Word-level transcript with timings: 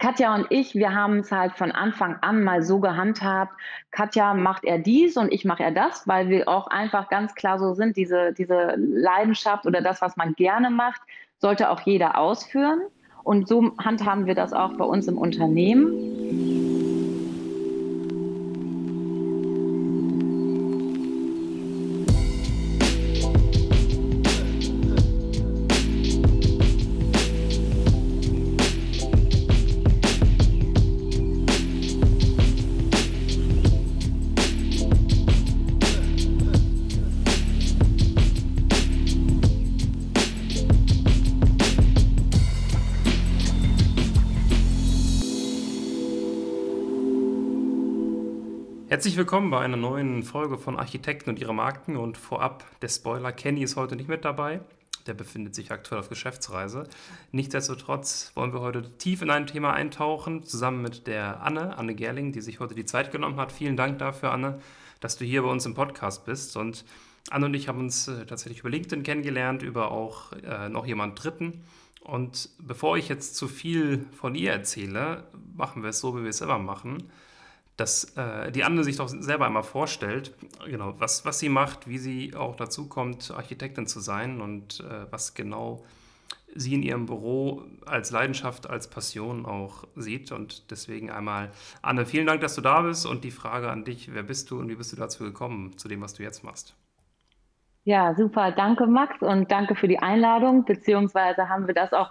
Katja 0.00 0.34
und 0.34 0.46
ich, 0.48 0.74
wir 0.74 0.94
haben 0.94 1.18
es 1.18 1.30
halt 1.30 1.52
von 1.52 1.72
Anfang 1.72 2.16
an 2.22 2.42
mal 2.42 2.62
so 2.62 2.80
gehandhabt. 2.80 3.52
Katja 3.90 4.32
macht 4.32 4.64
er 4.64 4.78
dies 4.78 5.16
und 5.18 5.30
ich 5.30 5.44
mache 5.44 5.62
er 5.62 5.72
das, 5.72 6.08
weil 6.08 6.30
wir 6.30 6.48
auch 6.48 6.68
einfach 6.68 7.10
ganz 7.10 7.34
klar 7.34 7.58
so 7.58 7.74
sind, 7.74 7.96
diese, 7.96 8.32
diese 8.32 8.74
Leidenschaft 8.76 9.66
oder 9.66 9.82
das, 9.82 10.00
was 10.00 10.16
man 10.16 10.34
gerne 10.34 10.70
macht, 10.70 11.02
sollte 11.38 11.70
auch 11.70 11.80
jeder 11.82 12.18
ausführen. 12.18 12.80
Und 13.22 13.46
so 13.46 13.72
handhaben 13.76 14.24
wir 14.24 14.34
das 14.34 14.54
auch 14.54 14.72
bei 14.72 14.84
uns 14.84 15.06
im 15.06 15.18
Unternehmen. 15.18 16.29
Herzlich 49.00 49.16
willkommen 49.16 49.48
bei 49.48 49.60
einer 49.60 49.78
neuen 49.78 50.22
Folge 50.22 50.58
von 50.58 50.78
Architekten 50.78 51.30
und 51.30 51.38
ihre 51.38 51.54
Marken. 51.54 51.96
Und 51.96 52.18
vorab, 52.18 52.66
der 52.82 52.90
Spoiler, 52.90 53.32
Kenny 53.32 53.62
ist 53.62 53.76
heute 53.76 53.96
nicht 53.96 54.10
mit 54.10 54.26
dabei. 54.26 54.60
Der 55.06 55.14
befindet 55.14 55.54
sich 55.54 55.72
aktuell 55.72 56.02
auf 56.02 56.10
Geschäftsreise. 56.10 56.86
Nichtsdestotrotz 57.32 58.32
wollen 58.34 58.52
wir 58.52 58.60
heute 58.60 58.94
tief 58.98 59.22
in 59.22 59.30
ein 59.30 59.46
Thema 59.46 59.72
eintauchen, 59.72 60.44
zusammen 60.44 60.82
mit 60.82 61.06
der 61.06 61.40
Anne, 61.40 61.78
Anne 61.78 61.94
Gerling, 61.94 62.32
die 62.32 62.42
sich 62.42 62.60
heute 62.60 62.74
die 62.74 62.84
Zeit 62.84 63.10
genommen 63.10 63.40
hat. 63.40 63.52
Vielen 63.52 63.78
Dank 63.78 63.98
dafür, 63.98 64.32
Anne, 64.32 64.60
dass 65.00 65.16
du 65.16 65.24
hier 65.24 65.44
bei 65.44 65.48
uns 65.48 65.64
im 65.64 65.72
Podcast 65.72 66.26
bist. 66.26 66.58
Und 66.58 66.84
Anne 67.30 67.46
und 67.46 67.54
ich 67.54 67.68
haben 67.68 67.78
uns 67.78 68.06
äh, 68.06 68.26
tatsächlich 68.26 68.60
über 68.60 68.68
LinkedIn 68.68 69.02
kennengelernt, 69.02 69.62
über 69.62 69.92
auch 69.92 70.32
äh, 70.32 70.68
noch 70.68 70.86
jemand 70.86 71.24
Dritten. 71.24 71.64
Und 72.04 72.50
bevor 72.58 72.98
ich 72.98 73.08
jetzt 73.08 73.34
zu 73.34 73.48
viel 73.48 74.04
von 74.12 74.34
ihr 74.34 74.52
erzähle, 74.52 75.24
machen 75.56 75.82
wir 75.82 75.88
es 75.88 76.00
so, 76.00 76.18
wie 76.18 76.22
wir 76.22 76.28
es 76.28 76.42
immer 76.42 76.58
machen 76.58 77.10
dass 77.80 78.14
äh, 78.16 78.52
die 78.52 78.62
Anne 78.62 78.84
sich 78.84 78.96
doch 78.96 79.08
selber 79.08 79.46
einmal 79.46 79.62
vorstellt, 79.62 80.34
genau, 80.66 80.94
was, 80.98 81.24
was 81.24 81.38
sie 81.38 81.48
macht, 81.48 81.88
wie 81.88 81.96
sie 81.96 82.34
auch 82.36 82.54
dazu 82.54 82.88
kommt, 82.88 83.30
Architektin 83.30 83.86
zu 83.86 84.00
sein 84.00 84.42
und 84.42 84.80
äh, 84.80 85.10
was 85.10 85.32
genau 85.32 85.82
sie 86.54 86.74
in 86.74 86.82
ihrem 86.82 87.06
Büro 87.06 87.62
als 87.86 88.10
Leidenschaft, 88.10 88.68
als 88.68 88.90
Passion 88.90 89.46
auch 89.46 89.84
sieht. 89.96 90.30
Und 90.30 90.70
deswegen 90.70 91.10
einmal, 91.10 91.52
Anne, 91.80 92.04
vielen 92.04 92.26
Dank, 92.26 92.42
dass 92.42 92.54
du 92.54 92.60
da 92.60 92.82
bist 92.82 93.06
und 93.06 93.24
die 93.24 93.30
Frage 93.30 93.70
an 93.70 93.84
dich, 93.84 94.12
wer 94.12 94.24
bist 94.24 94.50
du 94.50 94.58
und 94.58 94.68
wie 94.68 94.74
bist 94.74 94.92
du 94.92 94.96
dazu 94.96 95.24
gekommen, 95.24 95.78
zu 95.78 95.88
dem, 95.88 96.02
was 96.02 96.12
du 96.14 96.22
jetzt 96.22 96.44
machst? 96.44 96.74
Ja, 97.84 98.14
super. 98.14 98.52
Danke, 98.52 98.86
Max, 98.86 99.22
und 99.22 99.50
danke 99.50 99.74
für 99.74 99.88
die 99.88 100.00
Einladung, 100.00 100.66
beziehungsweise 100.66 101.48
haben 101.48 101.66
wir 101.66 101.74
das 101.74 101.94
auch 101.94 102.10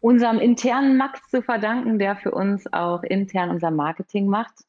unserem 0.00 0.38
internen 0.38 0.96
Max 0.96 1.20
zu 1.28 1.42
verdanken, 1.42 1.98
der 1.98 2.14
für 2.14 2.30
uns 2.30 2.72
auch 2.72 3.02
intern 3.02 3.50
unser 3.50 3.72
Marketing 3.72 4.28
macht 4.28 4.67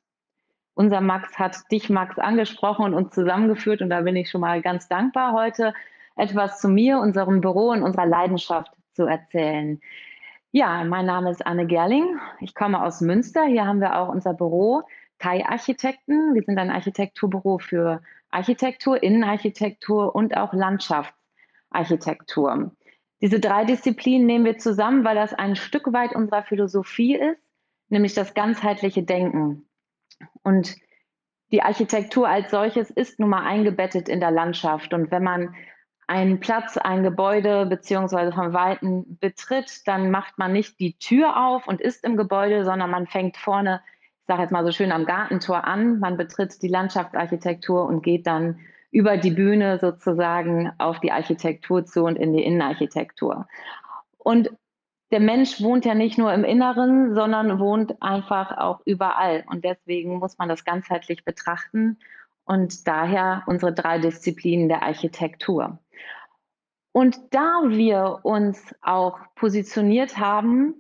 unser 0.80 1.02
Max 1.02 1.38
hat 1.38 1.70
dich, 1.74 1.90
Max, 1.90 2.18
angesprochen 2.18 2.86
und 2.86 2.94
uns 2.94 3.14
zusammengeführt. 3.14 3.82
Und 3.82 3.90
da 3.90 4.00
bin 4.00 4.16
ich 4.16 4.30
schon 4.30 4.40
mal 4.40 4.62
ganz 4.62 4.88
dankbar, 4.88 5.34
heute 5.34 5.74
etwas 6.16 6.62
zu 6.62 6.70
mir, 6.70 7.00
unserem 7.00 7.42
Büro 7.42 7.72
und 7.72 7.84
unserer 7.84 8.06
Leidenschaft 8.06 8.72
zu 8.94 9.04
erzählen. 9.04 9.82
Ja, 10.52 10.86
mein 10.86 11.06
Name 11.06 11.32
ist 11.32 11.46
Anne 11.46 11.68
Gerling. 11.68 12.18
Ich 12.40 12.56
komme 12.56 12.82
aus 12.82 13.02
Münster. 13.02 13.44
Hier 13.44 13.68
haben 13.68 13.82
wir 13.82 14.00
auch 14.00 14.08
unser 14.08 14.34
Büro, 14.34 14.84
Kai 15.18 15.46
Architekten. 15.46 16.34
Wir 16.34 16.44
sind 16.44 16.58
ein 16.58 16.72
Architekturbüro 16.72 17.58
für 17.58 18.02
Architektur, 18.32 19.04
Innenarchitektur 19.04 20.16
und 20.16 20.38
auch 20.38 20.54
Landschaftsarchitektur. 20.54 22.72
Diese 23.22 23.42
drei 23.42 23.66
Disziplinen 23.66 24.26
nehmen 24.26 24.46
wir 24.46 24.58
zusammen, 24.58 25.04
weil 25.04 25.16
das 25.16 25.34
ein 25.34 25.58
Stück 25.58 25.92
weit 25.92 26.16
unserer 26.16 26.44
Philosophie 26.44 27.18
ist, 27.18 27.42
nämlich 27.90 28.14
das 28.14 28.34
ganzheitliche 28.34 29.04
Denken. 29.04 29.66
Und 30.44 30.76
die 31.52 31.64
Architektur 31.64 32.28
als 32.28 32.52
solches 32.52 32.90
ist 32.90 33.20
nun 33.20 33.30
mal 33.30 33.44
eingebettet 33.46 34.08
in 34.10 34.20
der 34.20 34.32
Landschaft. 34.32 34.94
Und 34.94 35.12
wenn 35.12 35.24
man 35.24 35.56
einen 36.08 36.40
Platz, 36.40 36.78
ein 36.78 37.04
Gebäude 37.04 37.66
beziehungsweise 37.68 38.32
von 38.32 38.54
Weitem 38.54 39.18
betritt, 39.20 39.88
dann 39.88 40.10
macht 40.10 40.38
man 40.38 40.52
nicht 40.52 40.80
die 40.80 40.98
Tür 40.98 41.38
auf 41.38 41.68
und 41.68 41.82
ist 41.82 42.04
im 42.04 42.18
Gebäude, 42.18 42.66
sondern 42.66 42.90
man 42.90 43.08
fängt 43.08 43.38
vorne, 43.38 43.82
ich 44.22 44.28
sage 44.28 44.42
jetzt 44.42 44.52
mal 44.52 44.66
so 44.66 44.72
schön 44.72 44.92
am 44.92 45.06
Gartentor 45.06 45.66
an, 45.66 46.00
man 46.00 46.18
betritt 46.18 46.62
die 46.62 46.68
Landschaftsarchitektur 46.68 47.86
und 47.86 48.02
geht 48.02 48.28
dann 48.28 48.60
über 48.92 49.18
die 49.18 49.32
Bühne 49.32 49.80
sozusagen 49.80 50.72
auf 50.80 51.00
die 51.00 51.12
Architektur 51.12 51.86
zu 51.86 52.04
und 52.04 52.16
in 52.16 52.34
die 52.34 52.44
Innenarchitektur. 52.44 53.48
Und 54.18 54.50
der 55.12 55.20
Mensch 55.20 55.62
wohnt 55.62 55.86
ja 55.86 55.96
nicht 55.96 56.18
nur 56.18 56.34
im 56.34 56.44
Inneren, 56.44 57.16
sondern 57.16 57.60
wohnt 57.60 58.02
einfach 58.02 58.58
auch 58.58 58.82
überall. 58.86 59.44
Und 59.48 59.66
deswegen 59.66 60.18
muss 60.18 60.38
man 60.38 60.50
das 60.50 60.64
ganzheitlich 60.64 61.26
betrachten 61.26 61.98
und 62.46 62.88
daher 62.88 63.44
unsere 63.48 63.74
drei 63.74 64.00
Disziplinen 64.00 64.70
der 64.70 64.84
Architektur. 64.84 65.80
Und 66.92 67.20
da 67.32 67.62
wir 67.66 68.20
uns 68.24 68.76
auch 68.82 69.20
positioniert 69.36 70.18
haben 70.18 70.74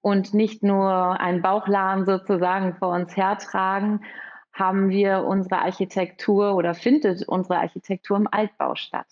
und 0.00 0.34
nicht 0.34 0.62
nur 0.62 1.20
einen 1.20 1.42
Bauchladen 1.42 2.06
sozusagen 2.06 2.76
vor 2.76 2.94
uns 2.94 3.16
hertragen, 3.16 4.04
haben 4.52 4.88
wir 4.88 5.24
unsere 5.24 5.60
Architektur 5.60 6.54
oder 6.54 6.74
findet 6.74 7.26
unsere 7.28 7.58
Architektur 7.58 8.16
im 8.16 8.28
Altbau 8.30 8.74
statt. 8.74 9.06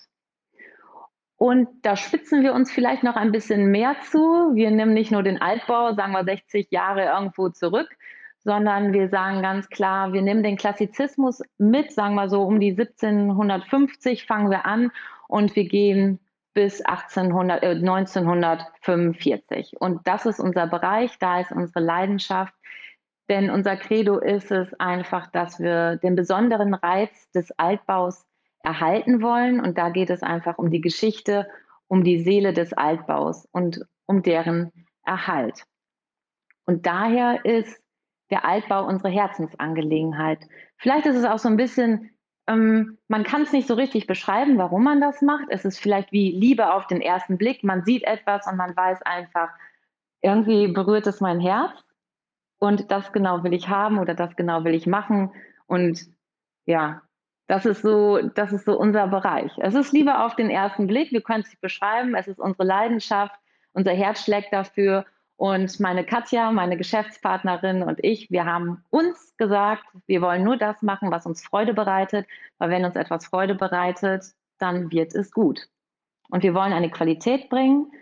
Und 1.37 1.69
da 1.83 1.97
spitzen 1.97 2.43
wir 2.43 2.55
uns 2.55 2.73
vielleicht 2.73 3.03
noch 3.03 3.17
ein 3.17 3.31
bisschen 3.31 3.71
mehr 3.71 3.95
zu. 4.11 4.53
Wir 4.55 4.71
nehmen 4.71 4.95
nicht 4.95 5.11
nur 5.11 5.23
den 5.23 5.39
Altbau, 5.41 5.93
sagen 5.95 6.13
wir 6.13 6.25
60 6.25 6.69
Jahre 6.71 7.05
irgendwo 7.05 7.51
zurück, 7.51 7.89
sondern 8.39 8.95
wir 8.95 9.11
sagen 9.11 9.43
ganz 9.43 9.69
klar, 9.69 10.15
wir 10.15 10.23
nehmen 10.23 10.43
den 10.43 10.57
Klassizismus 10.57 11.43
mit, 11.59 11.93
sagen 11.93 12.15
wir 12.15 12.31
so 12.31 12.43
um 12.43 12.59
die 12.59 12.71
1750 12.71 14.25
fangen 14.25 14.51
wir 14.51 14.65
an 14.65 14.91
und 15.29 15.55
wir 15.57 15.69
gehen 15.69 16.21
bis 16.55 16.81
1800, 16.81 17.63
äh, 17.63 17.75
1945. 17.75 19.79
Und 19.79 20.07
das 20.07 20.25
ist 20.25 20.41
unser 20.41 20.67
Bereich, 20.67 21.19
da 21.19 21.41
ist 21.41 21.53
unsere 21.53 21.81
Leidenschaft. 21.81 22.55
Denn 23.29 23.51
unser 23.51 23.77
Credo 23.77 24.19
ist 24.19 24.51
es 24.51 24.73
einfach, 24.81 25.31
dass 25.33 25.61
wir 25.61 25.97
den 25.97 26.17
besonderen 26.17 26.73
Reiz 26.73 27.31
des 27.33 27.51
Altbaus 27.59 28.25
erhalten 28.67 29.23
wollen. 29.23 29.61
Und 29.61 29.79
da 29.79 29.91
geht 29.91 30.11
es 30.11 30.23
einfach 30.23 30.59
um 30.59 30.71
die 30.71 30.81
Geschichte, 30.81 31.49
um 31.87 32.03
die 32.03 32.19
Seele 32.19 32.53
des 32.53 32.73
Altbaus 32.73 33.47
und 33.53 33.87
um 34.07 34.23
deren 34.23 34.73
Erhalt. 35.05 35.65
Und 36.67 36.85
daher 36.85 37.45
ist 37.45 37.81
der 38.31 38.45
Altbau 38.45 38.85
unsere 38.85 39.09
Herzensangelegenheit. 39.09 40.41
Vielleicht 40.79 41.07
ist 41.07 41.15
es 41.15 41.25
auch 41.25 41.39
so 41.39 41.49
ein 41.49 41.57
bisschen, 41.57 42.11
ähm, 42.49 42.99
man 43.07 43.23
kann 43.23 43.43
es 43.43 43.53
nicht 43.53 43.69
so 43.69 43.75
richtig 43.75 44.09
beschreiben, 44.09 44.59
warum 44.59 44.83
man 44.83 45.01
das 45.01 45.23
macht. 45.23 45.47
Es 45.49 45.65
ist 45.65 45.79
vielleicht 45.79 46.11
wie 46.11 46.33
Liebe 46.33 46.73
auf 46.73 46.89
den 46.89 47.01
ersten 47.01 47.39
Blick. 47.39 47.63
Man 47.63 47.85
sieht 47.85 48.03
etwas 48.03 48.49
und 48.49 48.57
man 48.57 48.77
weiß 48.77 49.03
einfach, 49.03 49.51
irgendwie 50.23 50.67
berührt 50.67 51.07
es 51.07 51.21
mein 51.21 51.39
Herz. 51.39 51.71
Und 52.59 52.91
das 52.91 53.13
genau 53.13 53.45
will 53.45 53.55
ich 53.55 53.69
haben 53.69 53.99
oder 53.99 54.15
das 54.15 54.35
genau 54.35 54.65
will 54.65 54.75
ich 54.75 54.89
machen. 54.89 55.31
Und 55.69 56.01
ja, 56.65 57.03
das 57.47 57.65
ist 57.65 57.83
so, 57.83 58.19
das 58.35 58.53
ist 58.53 58.65
so 58.65 58.79
unser 58.79 59.07
Bereich. 59.07 59.53
Es 59.59 59.75
ist 59.75 59.93
lieber 59.93 60.25
auf 60.25 60.35
den 60.35 60.51
ersten 60.51 60.87
Blick, 60.87 61.13
wir 61.13 61.21
können 61.21 61.43
es 61.43 61.51
nicht 61.51 61.61
beschreiben, 61.61 62.15
es 62.15 62.27
ist 62.27 62.41
unsere 62.41 62.65
Leidenschaft, 62.65 63.35
unser 63.73 63.93
Herz 63.93 64.25
schlägt 64.25 64.53
dafür. 64.53 65.05
Und 65.37 65.79
meine 65.81 66.05
Katja, 66.05 66.51
meine 66.51 66.79
Geschäftspartnerin 66.79 67.83
und 67.83 68.03
ich, 68.03 68.31
wir 68.31 68.47
haben 68.47 68.83
uns 68.89 69.35
gesagt, 69.37 69.85
wir 70.07 70.23
wollen 70.23 70.43
nur 70.45 70.57
das 70.57 70.81
machen, 70.81 71.11
was 71.11 71.27
uns 71.27 71.45
Freude 71.45 71.75
bereitet, 71.75 72.27
weil 72.59 72.71
wenn 72.71 72.87
uns 72.87 72.97
etwas 72.97 73.27
Freude 73.27 73.55
bereitet, 73.55 74.25
dann 74.59 74.91
wird 74.91 75.15
es 75.15 75.31
gut. 75.31 75.69
Und 76.31 76.43
wir 76.43 76.55
wollen 76.55 76.73
eine 76.73 76.91
Qualität 76.91 77.51
bringen. 77.51 77.93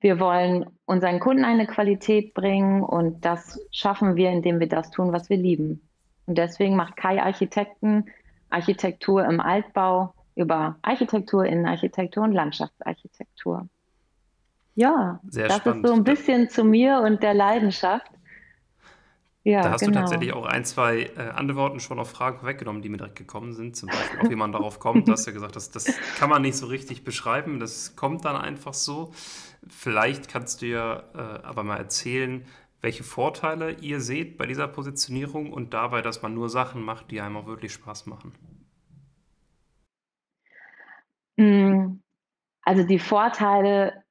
Wir 0.00 0.18
wollen 0.18 0.66
unseren 0.86 1.20
Kunden 1.20 1.44
eine 1.44 1.66
Qualität 1.66 2.34
bringen 2.34 2.82
und 2.82 3.24
das 3.24 3.60
schaffen 3.70 4.16
wir, 4.16 4.30
indem 4.30 4.58
wir 4.58 4.68
das 4.68 4.90
tun, 4.90 5.12
was 5.12 5.28
wir 5.28 5.36
lieben. 5.36 5.88
Und 6.26 6.38
deswegen 6.38 6.74
macht 6.74 6.96
Kai 6.96 7.22
Architekten 7.22 8.06
Architektur 8.52 9.24
im 9.24 9.40
Altbau, 9.40 10.14
über 10.34 10.76
Architektur, 10.82 11.44
Innenarchitektur 11.44 12.24
und 12.24 12.32
Landschaftsarchitektur. 12.32 13.68
Ja, 14.74 15.20
Sehr 15.28 15.48
das 15.48 15.58
spannend. 15.58 15.84
ist 15.84 15.90
so 15.90 15.96
ein 15.96 16.04
bisschen 16.04 16.48
zu 16.48 16.64
mir 16.64 17.00
und 17.00 17.22
der 17.22 17.34
Leidenschaft. 17.34 18.10
Ja, 19.44 19.62
da 19.62 19.72
hast 19.72 19.80
genau. 19.80 19.92
du 19.92 19.98
tatsächlich 19.98 20.32
auch 20.32 20.46
ein, 20.46 20.64
zwei 20.64 21.10
äh, 21.16 21.30
Antworten 21.34 21.80
schon 21.80 21.98
auf 21.98 22.10
Fragen 22.10 22.46
weggenommen, 22.46 22.80
die 22.80 22.88
mir 22.88 22.98
direkt 22.98 23.16
gekommen 23.16 23.52
sind. 23.52 23.74
Zum 23.74 23.88
Beispiel, 23.88 24.20
ob 24.20 24.30
jemand 24.30 24.54
darauf 24.54 24.78
kommt. 24.78 25.08
Du 25.08 25.12
hast 25.12 25.26
ja 25.26 25.32
gesagt, 25.32 25.56
das, 25.56 25.70
das 25.70 25.86
kann 26.16 26.30
man 26.30 26.42
nicht 26.42 26.56
so 26.56 26.66
richtig 26.66 27.02
beschreiben. 27.02 27.58
Das 27.58 27.96
kommt 27.96 28.24
dann 28.24 28.36
einfach 28.36 28.72
so. 28.72 29.12
Vielleicht 29.68 30.28
kannst 30.28 30.62
du 30.62 30.66
ja 30.66 31.02
äh, 31.14 31.42
aber 31.42 31.64
mal 31.64 31.76
erzählen, 31.76 32.44
welche 32.82 33.04
Vorteile 33.04 33.72
ihr 33.80 34.00
seht 34.00 34.36
bei 34.36 34.44
dieser 34.44 34.68
Positionierung 34.68 35.52
und 35.52 35.72
dabei, 35.72 36.02
dass 36.02 36.20
man 36.20 36.34
nur 36.34 36.48
Sachen 36.48 36.82
macht, 36.82 37.10
die 37.10 37.20
einem 37.20 37.36
auch 37.36 37.46
wirklich 37.46 37.72
Spaß 37.72 38.06
machen. 38.06 38.34
Hm, 41.38 42.02
also 42.62 42.82
die 42.82 42.98
Vorteile 42.98 44.02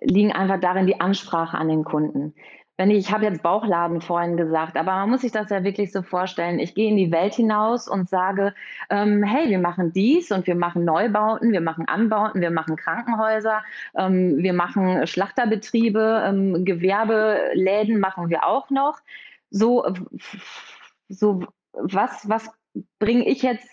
liegen 0.00 0.32
einfach 0.32 0.60
darin, 0.60 0.86
die 0.86 1.00
Ansprache 1.00 1.58
an 1.58 1.68
den 1.68 1.84
Kunden 1.84 2.34
wenn 2.76 2.90
ich, 2.90 2.98
ich 2.98 3.12
habe 3.12 3.24
jetzt 3.24 3.42
Bauchladen 3.42 4.00
vorhin 4.00 4.36
gesagt, 4.36 4.76
aber 4.76 4.92
man 4.92 5.10
muss 5.10 5.22
sich 5.22 5.32
das 5.32 5.50
ja 5.50 5.64
wirklich 5.64 5.92
so 5.92 6.02
vorstellen. 6.02 6.58
Ich 6.58 6.74
gehe 6.74 6.90
in 6.90 6.96
die 6.96 7.10
Welt 7.10 7.34
hinaus 7.34 7.88
und 7.88 8.08
sage, 8.08 8.54
ähm, 8.90 9.22
hey, 9.22 9.48
wir 9.48 9.58
machen 9.58 9.92
dies 9.92 10.30
und 10.30 10.46
wir 10.46 10.54
machen 10.54 10.84
Neubauten, 10.84 11.52
wir 11.52 11.62
machen 11.62 11.88
Anbauten, 11.88 12.40
wir 12.40 12.50
machen 12.50 12.76
Krankenhäuser, 12.76 13.62
ähm, 13.96 14.38
wir 14.38 14.52
machen 14.52 15.06
Schlachterbetriebe, 15.06 16.24
ähm, 16.26 16.64
Gewerbeläden 16.64 17.98
machen 17.98 18.28
wir 18.28 18.46
auch 18.46 18.68
noch. 18.70 18.98
So, 19.50 19.86
so 21.08 21.44
was, 21.72 22.28
was 22.28 22.50
bringe 22.98 23.26
ich 23.26 23.42
jetzt 23.42 23.68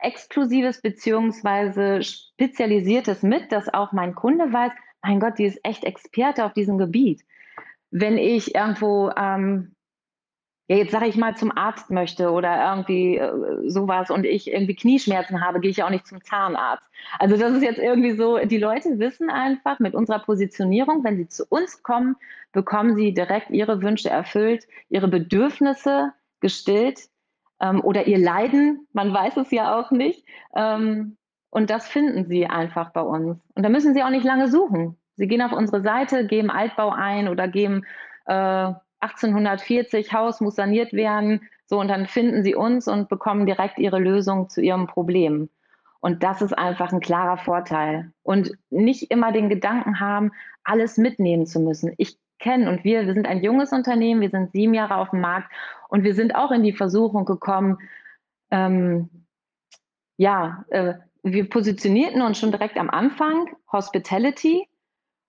Exklusives 0.00 0.82
beziehungsweise 0.82 2.02
Spezialisiertes 2.02 3.22
mit, 3.22 3.52
dass 3.52 3.72
auch 3.72 3.92
mein 3.92 4.14
Kunde 4.14 4.52
weiß, 4.52 4.72
mein 5.02 5.20
Gott, 5.20 5.38
die 5.38 5.44
ist 5.44 5.60
echt 5.62 5.84
Experte 5.84 6.44
auf 6.44 6.52
diesem 6.54 6.76
Gebiet 6.76 7.22
wenn 7.90 8.18
ich 8.18 8.54
irgendwo, 8.54 9.10
ähm, 9.16 9.74
ja, 10.68 10.76
jetzt 10.76 10.92
sage 10.92 11.06
ich 11.06 11.16
mal, 11.16 11.34
zum 11.36 11.56
Arzt 11.56 11.90
möchte 11.90 12.30
oder 12.30 12.70
irgendwie 12.70 13.16
äh, 13.16 13.70
sowas 13.70 14.10
und 14.10 14.24
ich 14.24 14.52
irgendwie 14.52 14.76
Knieschmerzen 14.76 15.42
habe, 15.42 15.60
gehe 15.60 15.70
ich 15.70 15.78
ja 15.78 15.86
auch 15.86 15.90
nicht 15.90 16.06
zum 16.06 16.22
Zahnarzt. 16.22 16.84
Also 17.18 17.36
das 17.36 17.52
ist 17.54 17.62
jetzt 17.62 17.78
irgendwie 17.78 18.12
so, 18.12 18.38
die 18.38 18.58
Leute 18.58 18.98
wissen 18.98 19.30
einfach 19.30 19.78
mit 19.78 19.94
unserer 19.94 20.18
Positionierung, 20.18 21.04
wenn 21.04 21.16
sie 21.16 21.28
zu 21.28 21.46
uns 21.48 21.82
kommen, 21.82 22.16
bekommen 22.52 22.96
sie 22.96 23.14
direkt 23.14 23.50
ihre 23.50 23.80
Wünsche 23.80 24.10
erfüllt, 24.10 24.66
ihre 24.90 25.08
Bedürfnisse 25.08 26.12
gestillt 26.40 27.08
ähm, 27.60 27.80
oder 27.82 28.06
ihr 28.06 28.18
Leiden, 28.18 28.86
man 28.92 29.12
weiß 29.12 29.38
es 29.38 29.50
ja 29.50 29.78
auch 29.78 29.90
nicht. 29.90 30.26
Ähm, 30.54 31.16
und 31.50 31.70
das 31.70 31.88
finden 31.88 32.26
sie 32.26 32.46
einfach 32.46 32.90
bei 32.90 33.00
uns. 33.00 33.38
Und 33.54 33.62
da 33.62 33.70
müssen 33.70 33.94
sie 33.94 34.02
auch 34.02 34.10
nicht 34.10 34.24
lange 34.24 34.48
suchen. 34.48 34.98
Sie 35.18 35.26
gehen 35.26 35.42
auf 35.42 35.52
unsere 35.52 35.82
Seite, 35.82 36.26
geben 36.26 36.50
Altbau 36.50 36.90
ein 36.90 37.28
oder 37.28 37.48
geben 37.48 37.84
äh, 38.26 38.72
1840, 39.00 40.12
Haus 40.12 40.40
muss 40.40 40.54
saniert 40.54 40.92
werden. 40.92 41.42
So, 41.66 41.80
und 41.80 41.88
dann 41.88 42.06
finden 42.06 42.44
sie 42.44 42.54
uns 42.54 42.88
und 42.88 43.08
bekommen 43.08 43.44
direkt 43.44 43.78
ihre 43.78 43.98
Lösung 43.98 44.48
zu 44.48 44.62
ihrem 44.62 44.86
Problem. 44.86 45.50
Und 46.00 46.22
das 46.22 46.40
ist 46.40 46.56
einfach 46.56 46.92
ein 46.92 47.00
klarer 47.00 47.36
Vorteil. 47.36 48.12
Und 48.22 48.52
nicht 48.70 49.10
immer 49.10 49.32
den 49.32 49.48
Gedanken 49.48 50.00
haben, 50.00 50.30
alles 50.62 50.96
mitnehmen 50.96 51.46
zu 51.46 51.60
müssen. 51.60 51.92
Ich 51.98 52.16
kenne 52.38 52.70
und 52.70 52.84
wir, 52.84 53.06
wir 53.06 53.14
sind 53.14 53.26
ein 53.26 53.42
junges 53.42 53.72
Unternehmen, 53.72 54.20
wir 54.20 54.30
sind 54.30 54.52
sieben 54.52 54.74
Jahre 54.74 54.96
auf 54.96 55.10
dem 55.10 55.20
Markt 55.20 55.50
und 55.88 56.04
wir 56.04 56.14
sind 56.14 56.36
auch 56.36 56.52
in 56.52 56.62
die 56.62 56.72
Versuchung 56.72 57.24
gekommen, 57.24 57.78
ähm, 58.52 59.10
ja, 60.16 60.64
äh, 60.70 60.94
wir 61.24 61.48
positionierten 61.48 62.22
uns 62.22 62.38
schon 62.38 62.52
direkt 62.52 62.76
am 62.76 62.90
Anfang, 62.90 63.48
Hospitality, 63.72 64.68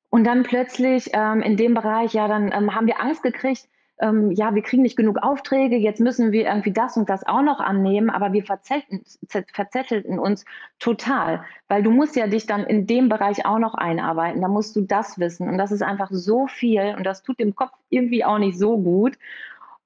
und 0.10 0.24
dann 0.24 0.44
plötzlich 0.44 1.12
ähm, 1.14 1.42
in 1.42 1.58
dem 1.58 1.74
Bereich, 1.74 2.14
ja, 2.14 2.28
dann 2.28 2.52
ähm, 2.52 2.76
haben 2.76 2.88
wir 2.88 3.00
Angst 3.00 3.24
gekriegt, 3.24 3.68
ähm, 4.02 4.32
ja, 4.32 4.56
wir 4.56 4.62
kriegen 4.62 4.82
nicht 4.82 4.96
genug 4.96 5.18
Aufträge, 5.22 5.76
jetzt 5.76 6.00
müssen 6.00 6.32
wir 6.32 6.46
irgendwie 6.48 6.72
das 6.72 6.96
und 6.96 7.10
das 7.10 7.28
auch 7.28 7.42
noch 7.42 7.60
annehmen, 7.60 8.10
aber 8.10 8.32
wir 8.32 8.44
verzettelten, 8.44 9.04
verzettelten 9.28 10.20
uns 10.20 10.46
total, 10.80 11.44
weil 11.68 11.84
du 11.84 11.92
musst 11.92 12.16
ja 12.16 12.28
dich 12.28 12.48
dann 12.48 12.64
in 12.64 12.88
dem 12.88 13.10
Bereich 13.10 13.46
auch 13.46 13.60
noch 13.60 13.76
einarbeiten, 13.76 14.42
da 14.42 14.48
musst 14.48 14.76
du 14.76 14.82
das 14.82 15.20
wissen 15.20 15.50
und 15.50 15.58
das 15.58 15.72
ist 15.72 15.84
einfach 15.84 16.10
so 16.12 16.48
viel 16.48 16.96
und 16.98 17.04
das 17.04 17.24
tut 17.24 17.40
dem 17.40 17.56
Kopf 17.56 17.74
irgendwie 17.90 18.24
auch 18.24 18.40
nicht 18.40 18.58
so 18.58 18.78
gut. 18.78 19.18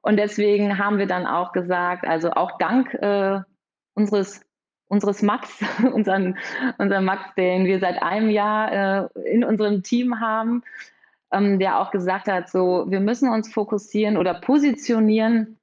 Und 0.01 0.17
deswegen 0.17 0.77
haben 0.77 0.97
wir 0.97 1.07
dann 1.07 1.25
auch 1.25 1.53
gesagt, 1.53 2.05
also 2.05 2.31
auch 2.31 2.57
dank 2.57 2.93
äh, 2.95 3.39
unseres 3.95 4.41
unseres 4.93 5.21
Max, 5.21 5.49
unseren, 5.93 6.37
unseren 6.77 7.03
Max, 7.03 7.33
den 7.35 7.65
wir 7.65 7.79
seit 7.79 8.01
einem 8.01 8.29
Jahr 8.29 9.09
äh, 9.15 9.29
in 9.29 9.43
unserem 9.43 9.83
Team 9.83 10.19
haben, 10.19 10.63
ähm, 11.31 11.59
der 11.59 11.79
auch 11.79 11.91
gesagt 11.91 12.27
hat, 12.27 12.49
so, 12.49 12.85
wir 12.87 12.99
müssen 12.99 13.29
uns 13.29 13.51
fokussieren 13.51 14.17
oder 14.17 14.35
positionieren, 14.35 15.57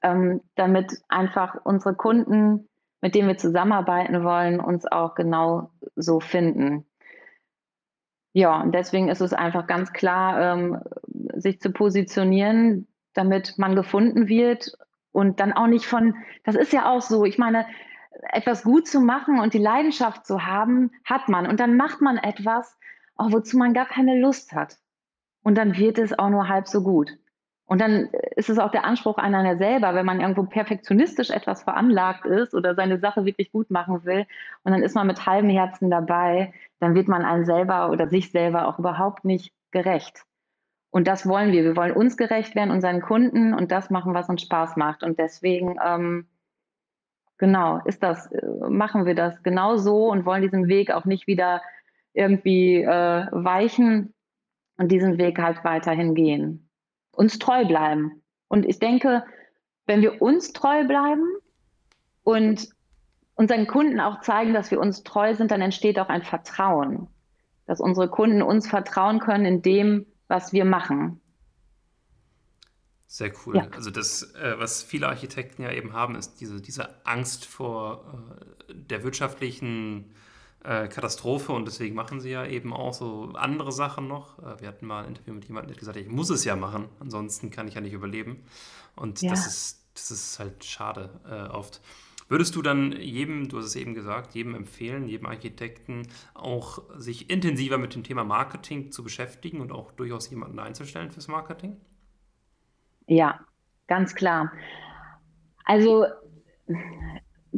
ähm, 0.00 0.40
damit 0.54 1.02
einfach 1.08 1.56
unsere 1.64 1.94
Kunden, 1.94 2.68
mit 3.00 3.14
denen 3.14 3.28
wir 3.28 3.36
zusammenarbeiten 3.36 4.22
wollen, 4.22 4.60
uns 4.60 4.86
auch 4.86 5.16
genau 5.16 5.70
so 5.96 6.20
finden. 6.20 6.86
Ja, 8.32 8.62
und 8.62 8.72
deswegen 8.74 9.08
ist 9.08 9.20
es 9.20 9.34
einfach 9.34 9.66
ganz 9.66 9.92
klar, 9.92 10.40
ähm, 10.54 10.78
sich 11.34 11.60
zu 11.60 11.72
positionieren, 11.72 12.86
damit 13.12 13.58
man 13.58 13.74
gefunden 13.74 14.28
wird 14.28 14.72
und 15.10 15.40
dann 15.40 15.52
auch 15.52 15.66
nicht 15.66 15.84
von, 15.84 16.14
das 16.44 16.54
ist 16.54 16.72
ja 16.72 16.90
auch 16.90 17.02
so, 17.02 17.24
ich 17.24 17.36
meine, 17.36 17.66
etwas 18.32 18.62
gut 18.62 18.86
zu 18.86 19.00
machen 19.00 19.40
und 19.40 19.54
die 19.54 19.58
Leidenschaft 19.58 20.26
zu 20.26 20.46
haben, 20.46 20.90
hat 21.04 21.28
man. 21.28 21.46
Und 21.46 21.60
dann 21.60 21.76
macht 21.76 22.00
man 22.00 22.16
etwas, 22.18 22.78
auch 23.16 23.32
wozu 23.32 23.56
man 23.56 23.74
gar 23.74 23.86
keine 23.86 24.20
Lust 24.20 24.52
hat. 24.52 24.78
Und 25.42 25.56
dann 25.56 25.76
wird 25.76 25.98
es 25.98 26.18
auch 26.18 26.30
nur 26.30 26.48
halb 26.48 26.68
so 26.68 26.82
gut. 26.82 27.18
Und 27.64 27.80
dann 27.80 28.10
ist 28.36 28.50
es 28.50 28.58
auch 28.58 28.70
der 28.70 28.84
Anspruch 28.84 29.18
an 29.18 29.34
einer 29.34 29.56
selber, 29.56 29.94
wenn 29.94 30.04
man 30.04 30.20
irgendwo 30.20 30.42
perfektionistisch 30.42 31.30
etwas 31.30 31.62
veranlagt 31.62 32.26
ist 32.26 32.54
oder 32.54 32.74
seine 32.74 32.98
Sache 32.98 33.24
wirklich 33.24 33.50
gut 33.50 33.70
machen 33.70 34.04
will 34.04 34.26
und 34.62 34.72
dann 34.72 34.82
ist 34.82 34.94
man 34.94 35.06
mit 35.06 35.24
halbem 35.24 35.48
Herzen 35.48 35.90
dabei, 35.90 36.52
dann 36.80 36.94
wird 36.94 37.08
man 37.08 37.24
einem 37.24 37.44
selber 37.44 37.90
oder 37.90 38.08
sich 38.08 38.30
selber 38.30 38.68
auch 38.68 38.78
überhaupt 38.78 39.24
nicht 39.24 39.54
gerecht. 39.70 40.24
Und 40.90 41.08
das 41.08 41.26
wollen 41.26 41.52
wir. 41.52 41.64
Wir 41.64 41.74
wollen 41.74 41.96
uns 41.96 42.18
gerecht 42.18 42.54
werden, 42.54 42.70
unseren 42.70 43.00
Kunden 43.00 43.54
und 43.54 43.72
das 43.72 43.88
machen, 43.88 44.12
was 44.12 44.28
uns 44.28 44.42
Spaß 44.42 44.76
macht. 44.76 45.02
Und 45.02 45.18
deswegen 45.18 45.78
ähm, 45.82 46.26
Genau, 47.42 47.80
ist 47.86 48.04
das, 48.04 48.30
äh, 48.30 48.46
machen 48.68 49.04
wir 49.04 49.16
das 49.16 49.42
genau 49.42 49.76
so 49.76 50.12
und 50.12 50.24
wollen 50.24 50.42
diesen 50.42 50.68
Weg 50.68 50.92
auch 50.92 51.06
nicht 51.06 51.26
wieder 51.26 51.60
irgendwie 52.12 52.82
äh, 52.84 53.26
weichen 53.32 54.14
und 54.76 54.92
diesen 54.92 55.18
Weg 55.18 55.40
halt 55.40 55.64
weiterhin 55.64 56.14
gehen. 56.14 56.70
Uns 57.10 57.40
treu 57.40 57.64
bleiben. 57.64 58.22
Und 58.46 58.64
ich 58.64 58.78
denke, 58.78 59.24
wenn 59.86 60.02
wir 60.02 60.22
uns 60.22 60.52
treu 60.52 60.84
bleiben 60.86 61.26
und 62.22 62.68
unseren 63.34 63.66
Kunden 63.66 63.98
auch 63.98 64.20
zeigen, 64.20 64.54
dass 64.54 64.70
wir 64.70 64.78
uns 64.78 65.02
treu 65.02 65.34
sind, 65.34 65.50
dann 65.50 65.62
entsteht 65.62 65.98
auch 65.98 66.10
ein 66.10 66.22
Vertrauen, 66.22 67.08
dass 67.66 67.80
unsere 67.80 68.08
Kunden 68.08 68.42
uns 68.42 68.68
vertrauen 68.68 69.18
können 69.18 69.46
in 69.46 69.62
dem, 69.62 70.06
was 70.28 70.52
wir 70.52 70.64
machen. 70.64 71.20
Sehr 73.12 73.30
cool. 73.44 73.56
Ja. 73.56 73.68
Also 73.72 73.90
das, 73.90 74.34
äh, 74.36 74.54
was 74.56 74.82
viele 74.82 75.06
Architekten 75.06 75.60
ja 75.60 75.70
eben 75.70 75.92
haben, 75.92 76.14
ist 76.14 76.40
diese, 76.40 76.62
diese 76.62 77.04
Angst 77.04 77.44
vor 77.44 78.06
äh, 78.70 78.74
der 78.74 79.04
wirtschaftlichen 79.04 80.14
äh, 80.64 80.88
Katastrophe 80.88 81.52
und 81.52 81.66
deswegen 81.66 81.94
machen 81.94 82.22
sie 82.22 82.30
ja 82.30 82.46
eben 82.46 82.72
auch 82.72 82.94
so 82.94 83.24
andere 83.34 83.70
Sachen 83.70 84.08
noch. 84.08 84.38
Wir 84.60 84.66
hatten 84.66 84.86
mal 84.86 85.02
ein 85.02 85.08
Interview 85.08 85.34
mit 85.34 85.44
jemandem, 85.44 85.68
der 85.68 85.74
hat 85.74 85.80
gesagt, 85.80 85.98
ich 85.98 86.08
muss 86.08 86.30
es 86.30 86.44
ja 86.44 86.56
machen, 86.56 86.88
ansonsten 87.00 87.50
kann 87.50 87.68
ich 87.68 87.74
ja 87.74 87.82
nicht 87.82 87.92
überleben. 87.92 88.44
Und 88.96 89.20
ja. 89.20 89.28
das, 89.28 89.46
ist, 89.46 89.82
das 89.92 90.10
ist 90.10 90.38
halt 90.38 90.64
schade 90.64 91.10
äh, 91.28 91.52
oft. 91.52 91.82
Würdest 92.30 92.56
du 92.56 92.62
dann 92.62 92.92
jedem, 92.92 93.50
du 93.50 93.58
hast 93.58 93.66
es 93.66 93.76
eben 93.76 93.92
gesagt, 93.92 94.34
jedem 94.34 94.54
empfehlen, 94.54 95.06
jedem 95.06 95.26
Architekten 95.26 96.08
auch 96.32 96.82
sich 96.96 97.28
intensiver 97.28 97.76
mit 97.76 97.94
dem 97.94 98.04
Thema 98.04 98.24
Marketing 98.24 98.90
zu 98.90 99.04
beschäftigen 99.04 99.60
und 99.60 99.70
auch 99.70 99.92
durchaus 99.92 100.30
jemanden 100.30 100.58
einzustellen 100.58 101.10
fürs 101.10 101.28
Marketing? 101.28 101.76
Ja, 103.06 103.40
ganz 103.86 104.14
klar. 104.14 104.52
Also 105.64 106.06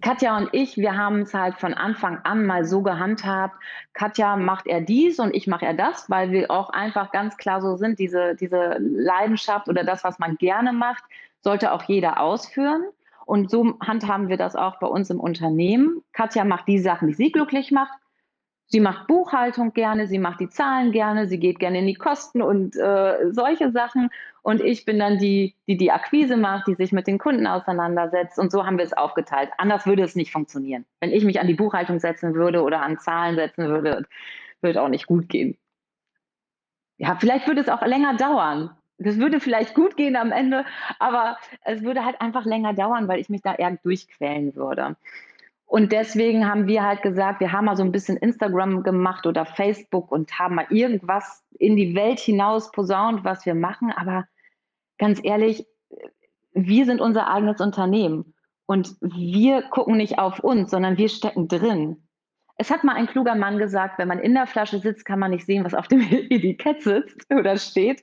Katja 0.00 0.36
und 0.36 0.48
ich, 0.52 0.76
wir 0.76 0.96
haben 0.96 1.20
es 1.20 1.34
halt 1.34 1.56
von 1.56 1.72
Anfang 1.72 2.18
an 2.24 2.44
mal 2.44 2.64
so 2.64 2.82
gehandhabt, 2.82 3.54
Katja 3.92 4.36
macht 4.36 4.66
er 4.66 4.80
dies 4.80 5.20
und 5.20 5.34
ich 5.34 5.46
mache 5.46 5.66
er 5.66 5.74
das, 5.74 6.10
weil 6.10 6.32
wir 6.32 6.50
auch 6.50 6.70
einfach 6.70 7.12
ganz 7.12 7.36
klar 7.36 7.62
so 7.62 7.76
sind, 7.76 7.98
diese, 7.98 8.34
diese 8.34 8.76
Leidenschaft 8.80 9.68
oder 9.68 9.84
das, 9.84 10.02
was 10.02 10.18
man 10.18 10.36
gerne 10.36 10.72
macht, 10.72 11.04
sollte 11.42 11.72
auch 11.72 11.84
jeder 11.84 12.20
ausführen. 12.20 12.84
Und 13.24 13.50
so 13.50 13.78
handhaben 13.80 14.28
wir 14.28 14.36
das 14.36 14.56
auch 14.56 14.78
bei 14.78 14.86
uns 14.86 15.10
im 15.10 15.20
Unternehmen. 15.20 16.02
Katja 16.12 16.44
macht 16.44 16.68
die 16.68 16.78
Sachen, 16.78 17.08
die 17.08 17.14
sie 17.14 17.32
glücklich 17.32 17.70
macht. 17.70 17.98
Sie 18.66 18.80
macht 18.80 19.06
Buchhaltung 19.06 19.72
gerne, 19.72 20.06
sie 20.06 20.18
macht 20.18 20.40
die 20.40 20.48
Zahlen 20.48 20.90
gerne, 20.90 21.28
sie 21.28 21.38
geht 21.38 21.58
gerne 21.58 21.78
in 21.78 21.86
die 21.86 21.94
Kosten 21.94 22.42
und 22.42 22.76
äh, 22.76 23.30
solche 23.30 23.70
Sachen. 23.70 24.10
Und 24.44 24.60
ich 24.60 24.84
bin 24.84 24.98
dann 24.98 25.16
die, 25.16 25.54
die 25.66 25.78
die 25.78 25.90
Akquise 25.90 26.36
macht, 26.36 26.66
die 26.66 26.74
sich 26.74 26.92
mit 26.92 27.06
den 27.06 27.16
Kunden 27.16 27.46
auseinandersetzt. 27.46 28.38
Und 28.38 28.52
so 28.52 28.66
haben 28.66 28.76
wir 28.76 28.84
es 28.84 28.92
aufgeteilt. 28.92 29.48
Anders 29.56 29.86
würde 29.86 30.02
es 30.02 30.16
nicht 30.16 30.32
funktionieren. 30.32 30.84
Wenn 31.00 31.12
ich 31.12 31.24
mich 31.24 31.40
an 31.40 31.46
die 31.46 31.54
Buchhaltung 31.54 31.98
setzen 31.98 32.34
würde 32.34 32.62
oder 32.62 32.82
an 32.82 32.98
Zahlen 32.98 33.36
setzen 33.36 33.68
würde, 33.68 34.04
würde 34.60 34.82
auch 34.82 34.90
nicht 34.90 35.06
gut 35.06 35.30
gehen. 35.30 35.56
Ja, 36.98 37.16
vielleicht 37.18 37.46
würde 37.46 37.62
es 37.62 37.70
auch 37.70 37.80
länger 37.86 38.18
dauern. 38.18 38.70
Das 38.98 39.18
würde 39.18 39.40
vielleicht 39.40 39.74
gut 39.74 39.96
gehen 39.96 40.14
am 40.14 40.30
Ende, 40.30 40.66
aber 40.98 41.38
es 41.62 41.82
würde 41.82 42.04
halt 42.04 42.20
einfach 42.20 42.44
länger 42.44 42.74
dauern, 42.74 43.08
weil 43.08 43.20
ich 43.20 43.30
mich 43.30 43.40
da 43.40 43.54
eher 43.54 43.78
durchquälen 43.82 44.54
würde. 44.54 44.94
Und 45.64 45.90
deswegen 45.90 46.46
haben 46.46 46.66
wir 46.66 46.82
halt 46.82 47.00
gesagt, 47.00 47.40
wir 47.40 47.50
haben 47.50 47.64
mal 47.64 47.76
so 47.76 47.82
ein 47.82 47.92
bisschen 47.92 48.18
Instagram 48.18 48.82
gemacht 48.82 49.26
oder 49.26 49.46
Facebook 49.46 50.12
und 50.12 50.38
haben 50.38 50.56
mal 50.56 50.66
irgendwas 50.68 51.42
in 51.58 51.76
die 51.76 51.94
Welt 51.94 52.20
hinaus 52.20 52.70
posaunt, 52.70 53.24
was 53.24 53.46
wir 53.46 53.54
machen. 53.54 53.90
Aber 53.90 54.26
ganz 55.04 55.20
ehrlich, 55.22 55.66
wir 56.54 56.86
sind 56.86 57.02
unser 57.02 57.28
eigenes 57.28 57.60
Unternehmen 57.60 58.32
und 58.64 58.96
wir 59.02 59.60
gucken 59.60 59.98
nicht 59.98 60.18
auf 60.18 60.38
uns, 60.40 60.70
sondern 60.70 60.96
wir 60.96 61.10
stecken 61.10 61.46
drin. 61.46 62.08
Es 62.56 62.70
hat 62.70 62.84
mal 62.84 62.94
ein 62.94 63.06
kluger 63.06 63.34
Mann 63.34 63.58
gesagt, 63.58 63.98
wenn 63.98 64.08
man 64.08 64.18
in 64.18 64.32
der 64.32 64.46
Flasche 64.46 64.78
sitzt, 64.78 65.04
kann 65.04 65.18
man 65.18 65.32
nicht 65.32 65.44
sehen, 65.44 65.62
was 65.62 65.74
auf 65.74 65.88
dem 65.88 66.00
Etikett 66.10 66.80
sitzt 66.82 67.30
oder 67.30 67.58
steht. 67.58 68.02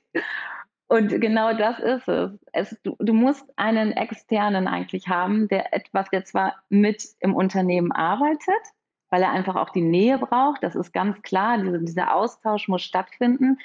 Und 0.86 1.20
genau 1.20 1.54
das 1.54 1.80
ist 1.80 2.06
es. 2.06 2.38
es 2.52 2.80
du, 2.84 2.94
du, 3.00 3.14
musst 3.14 3.50
einen 3.56 3.90
externen 3.90 4.68
eigentlich 4.68 5.08
haben, 5.08 5.48
der 5.48 5.74
etwas, 5.74 6.08
der 6.10 6.24
zwar 6.24 6.54
mit 6.68 7.04
im 7.18 7.34
Unternehmen 7.34 7.90
arbeitet, 7.90 8.62
weil 9.10 9.22
er 9.22 9.32
einfach 9.32 9.56
auch 9.56 9.70
die 9.70 9.82
Nähe 9.82 10.18
braucht, 10.18 10.62
das 10.62 10.76
ist 10.76 10.92
ganz 10.92 11.20
klar, 11.22 11.58
diese, 11.58 11.80
dieser 11.80 12.14
Austausch 12.14 12.68
muss 12.68 12.82
stattfinden, 12.82 13.58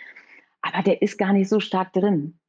aber 0.63 0.81
der 0.81 1.03
ist 1.03 1.19
gar 1.19 1.33
nicht 1.33 1.49
so 1.49 1.59
stark 1.59 1.93
drin. 1.93 2.39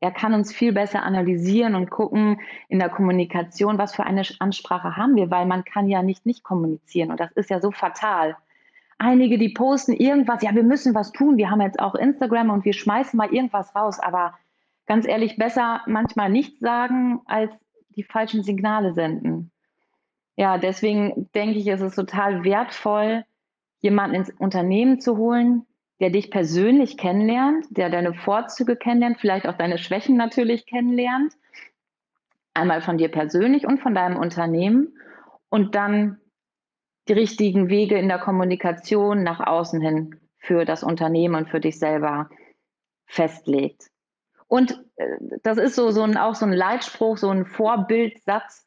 Er 0.00 0.12
kann 0.12 0.32
uns 0.32 0.52
viel 0.52 0.72
besser 0.72 1.02
analysieren 1.02 1.74
und 1.74 1.90
gucken 1.90 2.40
in 2.68 2.78
der 2.78 2.88
Kommunikation, 2.88 3.78
was 3.78 3.94
für 3.94 4.04
eine 4.04 4.22
Ansprache 4.38 4.96
haben 4.96 5.16
wir, 5.16 5.30
weil 5.30 5.46
man 5.46 5.64
kann 5.64 5.88
ja 5.88 6.02
nicht 6.02 6.24
nicht 6.24 6.44
kommunizieren 6.44 7.10
und 7.10 7.18
das 7.18 7.32
ist 7.32 7.50
ja 7.50 7.60
so 7.60 7.70
fatal. 7.72 8.36
Einige, 8.98 9.38
die 9.38 9.50
posten 9.50 9.92
irgendwas, 9.92 10.42
ja, 10.42 10.54
wir 10.54 10.64
müssen 10.64 10.94
was 10.94 11.12
tun, 11.12 11.36
wir 11.36 11.50
haben 11.50 11.60
jetzt 11.60 11.78
auch 11.80 11.94
Instagram 11.94 12.50
und 12.50 12.64
wir 12.64 12.72
schmeißen 12.72 13.16
mal 13.16 13.32
irgendwas 13.32 13.74
raus, 13.74 13.98
aber 14.00 14.34
ganz 14.86 15.06
ehrlich, 15.06 15.36
besser 15.36 15.82
manchmal 15.86 16.30
nichts 16.30 16.58
sagen, 16.60 17.20
als 17.26 17.52
die 17.90 18.02
falschen 18.02 18.42
Signale 18.42 18.94
senden. 18.94 19.50
Ja, 20.36 20.58
deswegen 20.58 21.28
denke 21.34 21.58
ich, 21.58 21.66
ist 21.66 21.80
es 21.80 21.96
total 21.96 22.44
wertvoll, 22.44 23.24
jemanden 23.80 24.16
ins 24.16 24.30
Unternehmen 24.30 25.00
zu 25.00 25.16
holen, 25.16 25.66
der 26.00 26.10
dich 26.10 26.30
persönlich 26.30 26.96
kennenlernt, 26.96 27.66
der 27.70 27.90
deine 27.90 28.14
Vorzüge 28.14 28.76
kennenlernt, 28.76 29.18
vielleicht 29.20 29.46
auch 29.46 29.56
deine 29.56 29.78
Schwächen 29.78 30.16
natürlich 30.16 30.66
kennenlernt. 30.66 31.32
Einmal 32.54 32.82
von 32.82 32.98
dir 32.98 33.08
persönlich 33.08 33.66
und 33.66 33.80
von 33.80 33.94
deinem 33.94 34.16
Unternehmen 34.16 34.96
und 35.48 35.74
dann 35.74 36.20
die 37.08 37.14
richtigen 37.14 37.68
Wege 37.68 37.98
in 37.98 38.08
der 38.08 38.18
Kommunikation 38.18 39.22
nach 39.22 39.40
außen 39.40 39.80
hin 39.80 40.20
für 40.38 40.64
das 40.64 40.84
Unternehmen 40.84 41.34
und 41.34 41.48
für 41.48 41.60
dich 41.60 41.78
selber 41.78 42.28
festlegt. 43.06 43.90
Und 44.46 44.84
äh, 44.96 45.16
das 45.42 45.58
ist 45.58 45.74
so, 45.74 45.90
so 45.90 46.02
ein, 46.02 46.16
auch 46.16 46.34
so 46.34 46.46
ein 46.46 46.52
Leitspruch, 46.52 47.18
so 47.18 47.30
ein 47.30 47.44
Vorbildsatz 47.44 48.66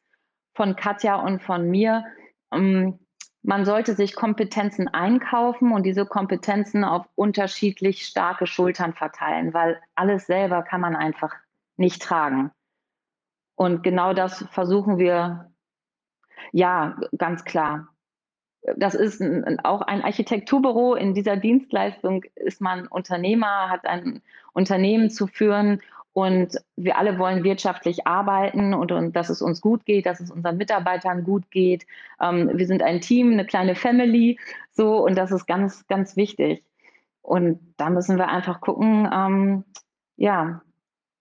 von 0.54 0.76
Katja 0.76 1.16
und 1.16 1.42
von 1.42 1.68
mir. 1.70 2.04
Ähm, 2.52 2.98
man 3.42 3.64
sollte 3.64 3.94
sich 3.94 4.14
Kompetenzen 4.14 4.88
einkaufen 4.88 5.72
und 5.72 5.84
diese 5.84 6.06
Kompetenzen 6.06 6.84
auf 6.84 7.06
unterschiedlich 7.16 8.04
starke 8.06 8.46
Schultern 8.46 8.94
verteilen, 8.94 9.52
weil 9.52 9.80
alles 9.94 10.26
selber 10.26 10.62
kann 10.62 10.80
man 10.80 10.94
einfach 10.94 11.34
nicht 11.76 12.00
tragen. 12.02 12.52
Und 13.56 13.82
genau 13.82 14.12
das 14.12 14.44
versuchen 14.52 14.98
wir, 14.98 15.50
ja, 16.52 16.98
ganz 17.18 17.44
klar. 17.44 17.88
Das 18.76 18.94
ist 18.94 19.20
ein, 19.20 19.58
auch 19.60 19.80
ein 19.80 20.02
Architekturbüro. 20.02 20.94
In 20.94 21.14
dieser 21.14 21.36
Dienstleistung 21.36 22.24
ist 22.36 22.60
man 22.60 22.86
Unternehmer, 22.86 23.68
hat 23.68 23.86
ein 23.86 24.22
Unternehmen 24.52 25.10
zu 25.10 25.26
führen 25.26 25.82
und 26.12 26.58
wir 26.76 26.98
alle 26.98 27.18
wollen 27.18 27.42
wirtschaftlich 27.42 28.06
arbeiten 28.06 28.74
und, 28.74 28.92
und 28.92 29.16
dass 29.16 29.30
es 29.30 29.40
uns 29.40 29.60
gut 29.60 29.86
geht, 29.86 30.06
dass 30.06 30.20
es 30.20 30.30
unseren 30.30 30.58
Mitarbeitern 30.58 31.24
gut 31.24 31.50
geht. 31.50 31.86
Ähm, 32.20 32.50
wir 32.52 32.66
sind 32.66 32.82
ein 32.82 33.00
Team, 33.00 33.32
eine 33.32 33.46
kleine 33.46 33.74
Family, 33.74 34.38
so 34.72 35.04
und 35.04 35.16
das 35.16 35.30
ist 35.32 35.46
ganz, 35.46 35.86
ganz 35.86 36.16
wichtig. 36.16 36.64
Und 37.22 37.74
da 37.76 37.88
müssen 37.88 38.18
wir 38.18 38.28
einfach 38.28 38.60
gucken, 38.60 39.08
ähm, 39.12 39.64
ja, 40.16 40.62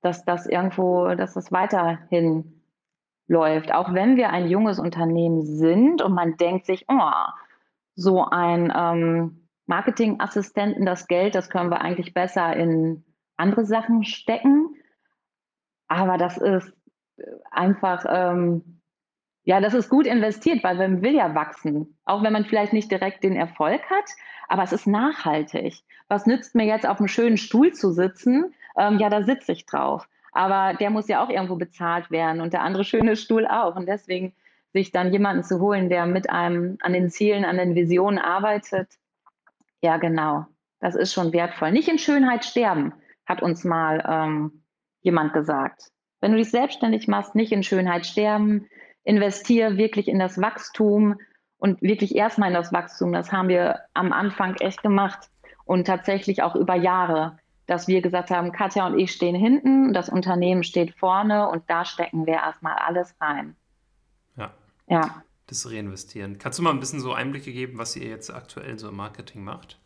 dass 0.02 0.26
das 0.26 0.48
irgendwo, 0.48 1.14
dass 1.16 1.34
das 1.34 1.52
weiterhin 1.52 2.62
läuft. 3.28 3.74
Auch 3.74 3.94
wenn 3.94 4.18
wir 4.18 4.32
ein 4.32 4.48
junges 4.48 4.80
Unternehmen 4.80 5.44
sind 5.44 6.02
und 6.02 6.14
man 6.14 6.38
denkt 6.38 6.66
sich, 6.66 6.86
oh, 6.90 7.12
so 7.96 8.26
ein 8.26 8.74
ähm, 8.76 9.48
Marketingassistenten, 9.68 10.86
das 10.86 11.08
Geld, 11.08 11.36
das 11.36 11.50
können 11.50 11.70
wir 11.70 11.82
eigentlich 11.82 12.14
besser 12.14 12.56
in 12.56 13.06
andere 13.38 13.64
Sachen 13.66 14.04
stecken. 14.04 14.76
Aber 15.92 16.18
das 16.18 16.38
ist 16.38 16.72
einfach, 17.52 18.06
ähm, 18.08 18.80
ja, 19.44 19.60
das 19.60 19.74
ist 19.74 19.90
gut 19.90 20.08
investiert, 20.08 20.64
weil 20.64 20.78
man 20.78 21.02
will 21.02 21.16
ja 21.16 21.36
wachsen. 21.36 21.98
Auch 22.06 22.24
wenn 22.24 22.32
man 22.32 22.46
vielleicht 22.46 22.72
nicht 22.72 22.90
direkt 22.90 23.26
den 23.26 23.36
Erfolg 23.36 23.82
hat, 23.90 24.06
aber 24.48 24.64
es 24.64 24.72
ist 24.72 24.88
nachhaltig. 24.88 25.84
Was 26.08 26.26
nützt 26.26 26.56
mir 26.56 26.66
jetzt 26.66 26.88
auf 26.88 27.00
einem 27.00 27.10
schönen 27.10 27.36
Stuhl 27.36 27.74
zu 27.74 27.92
sitzen? 27.92 28.54
Ähm, 28.78 29.00
ja, 29.00 29.10
da 29.10 29.24
sitze 29.24 29.52
ich 29.52 29.66
drauf. 29.66 30.08
Aber 30.32 30.78
der 30.78 30.92
muss 30.92 31.10
ja 31.10 31.22
auch 31.22 31.30
irgendwo 31.30 31.58
bezahlt 31.58 32.10
werden 32.10 32.40
und 32.40 32.54
der 32.54 32.62
andere 32.62 32.86
schöne 32.86 33.18
Stuhl 33.18 33.46
auch. 33.46 33.76
Und 33.76 33.86
deswegen 33.86 34.34
sich 34.72 34.94
dann 34.94 35.12
jemanden 35.12 35.44
zu 35.44 35.60
holen, 35.60 35.90
der 35.90 36.06
mit 36.06 36.30
einem 36.30 36.78
an 36.84 36.94
den 36.94 37.10
Zielen, 37.10 37.44
an 37.44 37.58
den 37.58 37.76
Visionen 37.76 38.18
arbeitet, 38.18 38.88
ja, 39.82 39.98
genau. 39.98 40.46
Das 40.80 40.96
ist 40.96 41.14
schon 41.14 41.34
wertvoll. 41.34 41.74
Nicht 41.74 41.90
in 41.90 41.98
Schönheit 41.98 42.46
sterben, 42.46 42.94
hat 43.26 43.42
uns 43.42 43.66
mal 43.66 44.02
ähm, 44.08 44.61
jemand 45.02 45.34
gesagt. 45.34 45.92
Wenn 46.20 46.32
du 46.32 46.38
dich 46.38 46.52
selbstständig 46.52 47.08
machst, 47.08 47.36
nicht 47.36 47.52
in 47.52 47.64
Schönheit 47.64 48.06
sterben, 48.06 48.68
investiere 49.04 49.78
wirklich 49.78 50.08
in 50.08 50.20
das 50.20 50.40
Wachstum 50.40 51.16
und 51.58 51.82
wirklich 51.82 52.16
erstmal 52.16 52.50
in 52.50 52.56
das 52.56 52.72
Wachstum. 52.72 53.12
Das 53.12 53.32
haben 53.32 53.48
wir 53.48 53.82
am 53.94 54.14
Anfang 54.14 54.56
echt 54.56 54.84
gemacht 54.84 55.30
und 55.66 55.86
tatsächlich 55.86 56.44
auch 56.44 56.56
über 56.56 56.76
Jahre, 56.76 57.40
dass 57.66 57.88
wir 57.88 58.02
gesagt 58.02 58.32
haben, 58.32 58.52
Katja 58.52 58.88
und 58.88 59.00
ich 59.00 59.12
stehen 59.12 59.36
hinten, 59.36 59.94
das 59.94 60.10
Unternehmen 60.10 60.64
steht 60.64 60.96
vorne 60.98 61.50
und 61.50 61.64
da 61.68 61.86
stecken 61.86 62.26
wir 62.26 62.36
erstmal 62.36 62.76
alles 62.76 63.16
rein. 63.20 63.56
Ja. 64.36 64.54
Ja. 64.88 65.24
Das 65.48 65.70
Reinvestieren. 65.70 66.38
Kannst 66.38 66.60
du 66.60 66.64
mal 66.64 66.72
ein 66.72 66.80
bisschen 66.80 67.02
so 67.02 67.14
Einblicke 67.14 67.52
geben, 67.52 67.78
was 67.78 67.96
ihr 67.96 68.08
jetzt 68.08 68.34
aktuell 68.34 68.80
so 68.80 68.90
im 68.90 68.96
Marketing 68.96 69.44
macht? 69.44 69.81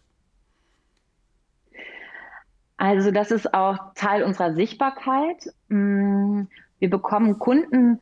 Also 2.78 3.12
das 3.12 3.32
ist 3.32 3.54
auch 3.54 3.78
Teil 3.96 4.24
unserer 4.24 4.54
Sichtbarkeit. 4.54 5.48
Mm, 5.70 6.44
wir 6.80 6.90
bekommen 6.90 7.40
Kunden 7.40 8.02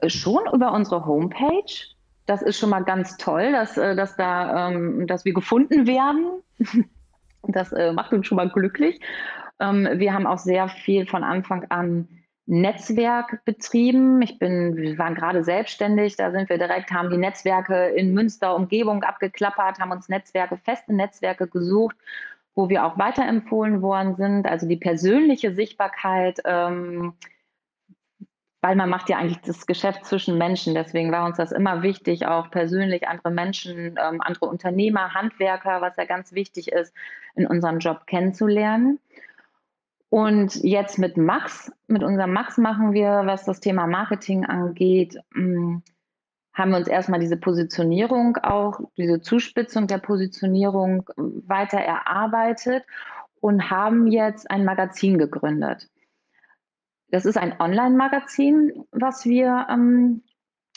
äh, 0.00 0.10
schon 0.10 0.42
über 0.52 0.72
unsere 0.72 1.06
Homepage. 1.06 1.72
Das 2.26 2.42
ist 2.42 2.58
schon 2.58 2.70
mal 2.70 2.84
ganz 2.84 3.16
toll, 3.16 3.52
dass, 3.52 3.76
äh, 3.78 3.96
dass, 3.96 4.16
da, 4.16 4.68
ähm, 4.68 5.06
dass 5.06 5.24
wir 5.24 5.34
gefunden 5.34 5.86
werden. 5.86 6.42
Das 7.42 7.72
äh, 7.72 7.94
macht 7.94 8.12
uns 8.12 8.26
schon 8.26 8.36
mal 8.36 8.50
glücklich. 8.50 9.00
Ähm, 9.60 9.88
wir 9.94 10.12
haben 10.12 10.26
auch 10.26 10.36
sehr 10.36 10.68
viel 10.68 11.06
von 11.06 11.24
Anfang 11.24 11.64
an 11.70 12.06
Netzwerk 12.44 13.42
betrieben. 13.46 14.20
Ich 14.20 14.38
bin, 14.38 14.76
wir 14.76 14.98
waren 14.98 15.14
gerade 15.14 15.42
selbstständig, 15.42 16.16
da 16.16 16.32
sind 16.32 16.50
wir 16.50 16.58
direkt, 16.58 16.90
haben 16.90 17.08
die 17.08 17.16
Netzwerke 17.16 17.86
in 17.86 18.12
Münster 18.12 18.54
Umgebung 18.54 19.04
abgeklappert, 19.04 19.78
haben 19.78 19.90
uns 19.90 20.10
Netzwerke, 20.10 20.58
feste 20.58 20.92
Netzwerke 20.92 21.46
gesucht 21.46 21.96
wo 22.54 22.68
wir 22.68 22.84
auch 22.84 22.98
weiterempfohlen 22.98 23.82
worden 23.82 24.16
sind. 24.16 24.46
Also 24.46 24.66
die 24.66 24.76
persönliche 24.76 25.54
Sichtbarkeit, 25.54 26.40
ähm, 26.44 27.14
weil 28.60 28.76
man 28.76 28.90
macht 28.90 29.08
ja 29.08 29.16
eigentlich 29.16 29.40
das 29.40 29.66
Geschäft 29.66 30.04
zwischen 30.04 30.36
Menschen. 30.36 30.74
Deswegen 30.74 31.12
war 31.12 31.24
uns 31.24 31.36
das 31.36 31.52
immer 31.52 31.82
wichtig, 31.82 32.26
auch 32.26 32.50
persönlich 32.50 33.08
andere 33.08 33.30
Menschen, 33.30 33.96
ähm, 33.98 34.20
andere 34.20 34.46
Unternehmer, 34.46 35.14
Handwerker, 35.14 35.80
was 35.80 35.96
ja 35.96 36.04
ganz 36.04 36.32
wichtig 36.32 36.72
ist, 36.72 36.94
in 37.34 37.46
unserem 37.46 37.78
Job 37.78 38.06
kennenzulernen. 38.06 38.98
Und 40.10 40.56
jetzt 40.56 40.98
mit 40.98 41.16
Max, 41.16 41.72
mit 41.86 42.02
unserem 42.02 42.32
Max 42.32 42.58
machen 42.58 42.92
wir, 42.92 43.22
was 43.24 43.44
das 43.44 43.60
Thema 43.60 43.86
Marketing 43.86 44.44
angeht, 44.44 45.16
mh, 45.32 45.42
mm, 45.42 45.82
haben 46.52 46.70
wir 46.70 46.78
uns 46.78 46.88
erstmal 46.88 47.20
diese 47.20 47.36
Positionierung 47.36 48.36
auch, 48.38 48.80
diese 48.96 49.20
Zuspitzung 49.20 49.86
der 49.86 49.98
Positionierung 49.98 51.08
weiter 51.16 51.78
erarbeitet 51.78 52.84
und 53.40 53.70
haben 53.70 54.06
jetzt 54.06 54.50
ein 54.50 54.64
Magazin 54.64 55.18
gegründet. 55.18 55.88
Das 57.10 57.24
ist 57.24 57.36
ein 57.36 57.58
Online-Magazin, 57.58 58.84
was 58.92 59.24
wir, 59.24 59.66
ähm, 59.70 60.22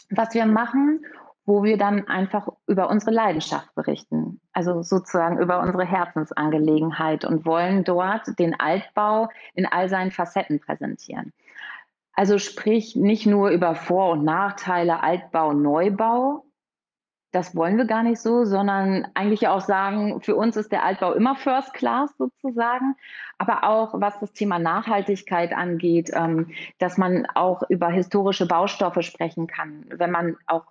was 0.09 0.33
wir 0.33 0.45
machen, 0.45 1.05
wo 1.45 1.63
wir 1.63 1.77
dann 1.77 2.07
einfach 2.07 2.47
über 2.67 2.89
unsere 2.89 3.11
Leidenschaft 3.11 3.73
berichten, 3.75 4.39
also 4.53 4.81
sozusagen 4.81 5.39
über 5.39 5.59
unsere 5.59 5.85
Herzensangelegenheit 5.85 7.25
und 7.25 7.45
wollen 7.45 7.83
dort 7.83 8.39
den 8.39 8.57
Altbau 8.59 9.29
in 9.53 9.65
all 9.65 9.89
seinen 9.89 10.11
Facetten 10.11 10.59
präsentieren. 10.59 11.33
Also 12.13 12.37
sprich 12.37 12.95
nicht 12.95 13.25
nur 13.25 13.49
über 13.49 13.75
Vor- 13.75 14.11
und 14.11 14.23
Nachteile 14.23 15.01
Altbau, 15.01 15.53
Neubau. 15.53 16.45
Das 17.31 17.55
wollen 17.55 17.77
wir 17.77 17.85
gar 17.85 18.03
nicht 18.03 18.21
so, 18.21 18.45
sondern 18.45 19.07
eigentlich 19.15 19.47
auch 19.47 19.61
sagen, 19.61 20.21
für 20.21 20.35
uns 20.35 20.55
ist 20.55 20.71
der 20.71 20.83
Altbau 20.83 21.13
immer 21.13 21.35
First 21.35 21.73
Class 21.73 22.15
sozusagen. 22.19 22.95
Aber 23.39 23.63
auch 23.63 23.99
was 23.99 24.19
das 24.19 24.33
Thema 24.33 24.59
Nachhaltigkeit 24.59 25.51
angeht, 25.51 26.11
ähm, 26.13 26.51
dass 26.77 26.99
man 26.99 27.25
auch 27.33 27.63
über 27.69 27.89
historische 27.89 28.45
Baustoffe 28.45 29.01
sprechen 29.01 29.47
kann. 29.47 29.85
Wenn 29.89 30.11
man 30.11 30.37
auch 30.45 30.65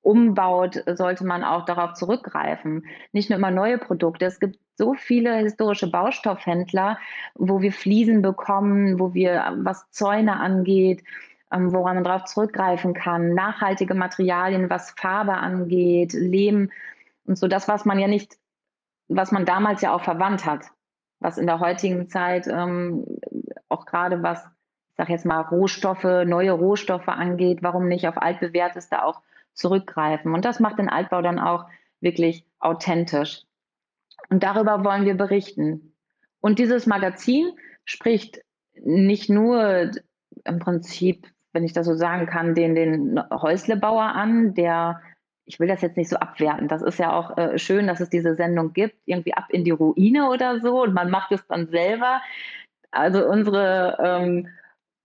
umbaut, 0.00 0.82
sollte 0.86 1.26
man 1.26 1.44
auch 1.44 1.66
darauf 1.66 1.92
zurückgreifen. 1.92 2.86
Nicht 3.12 3.28
nur 3.28 3.38
immer 3.38 3.50
neue 3.50 3.76
Produkte. 3.76 4.24
Es 4.24 4.40
gibt 4.40 4.56
so 4.76 4.94
viele 4.94 5.36
historische 5.36 5.90
Baustoffhändler, 5.90 6.98
wo 7.34 7.62
wir 7.62 7.72
Fliesen 7.72 8.22
bekommen, 8.22 9.00
wo 9.00 9.14
wir, 9.14 9.54
was 9.58 9.90
Zäune 9.90 10.38
angeht, 10.38 11.02
ähm, 11.52 11.72
woran 11.72 11.96
man 11.96 12.04
darauf 12.04 12.24
zurückgreifen 12.24 12.94
kann, 12.94 13.34
nachhaltige 13.34 13.94
Materialien, 13.94 14.70
was 14.70 14.92
Farbe 14.92 15.34
angeht, 15.34 16.12
Lehm 16.12 16.70
und 17.24 17.38
so 17.38 17.48
das, 17.48 17.68
was 17.68 17.84
man 17.84 17.98
ja 17.98 18.08
nicht, 18.08 18.36
was 19.08 19.32
man 19.32 19.44
damals 19.44 19.80
ja 19.82 19.94
auch 19.94 20.02
verwandt 20.02 20.44
hat, 20.44 20.66
was 21.20 21.38
in 21.38 21.46
der 21.46 21.60
heutigen 21.60 22.08
Zeit 22.08 22.46
ähm, 22.46 23.04
auch 23.68 23.86
gerade 23.86 24.22
was, 24.22 24.44
ich 24.90 24.96
sage 24.96 25.12
jetzt 25.12 25.26
mal, 25.26 25.40
Rohstoffe, 25.40 26.04
neue 26.04 26.52
Rohstoffe 26.52 27.08
angeht, 27.08 27.62
warum 27.62 27.88
nicht 27.88 28.06
auf 28.08 28.20
altbewährtes 28.20 28.88
da 28.88 29.02
auch 29.02 29.22
zurückgreifen. 29.54 30.34
Und 30.34 30.44
das 30.44 30.60
macht 30.60 30.78
den 30.78 30.88
Altbau 30.88 31.22
dann 31.22 31.38
auch 31.38 31.66
wirklich 32.00 32.44
authentisch. 32.58 33.45
Und 34.28 34.42
darüber 34.42 34.84
wollen 34.84 35.04
wir 35.04 35.14
berichten. 35.14 35.94
Und 36.40 36.58
dieses 36.58 36.86
Magazin 36.86 37.52
spricht 37.84 38.40
nicht 38.74 39.30
nur 39.30 39.90
im 40.44 40.58
Prinzip 40.58 41.26
wenn 41.56 41.64
ich 41.64 41.72
das 41.72 41.86
so 41.86 41.94
sagen 41.94 42.26
kann, 42.26 42.54
den, 42.54 42.74
den 42.74 43.18
Häuslebauer 43.30 44.02
an, 44.02 44.52
der, 44.52 45.00
ich 45.46 45.58
will 45.58 45.66
das 45.66 45.80
jetzt 45.80 45.96
nicht 45.96 46.10
so 46.10 46.16
abwerten, 46.16 46.68
das 46.68 46.82
ist 46.82 46.98
ja 46.98 47.14
auch 47.14 47.34
äh, 47.38 47.58
schön, 47.58 47.86
dass 47.86 48.00
es 48.00 48.10
diese 48.10 48.34
Sendung 48.34 48.74
gibt, 48.74 48.96
irgendwie 49.06 49.32
ab 49.32 49.46
in 49.48 49.64
die 49.64 49.70
Ruine 49.70 50.28
oder 50.28 50.60
so 50.60 50.82
und 50.82 50.92
man 50.92 51.08
macht 51.08 51.32
es 51.32 51.46
dann 51.46 51.68
selber. 51.68 52.20
Also 52.90 53.26
unsere, 53.26 53.96
ähm, 54.04 54.48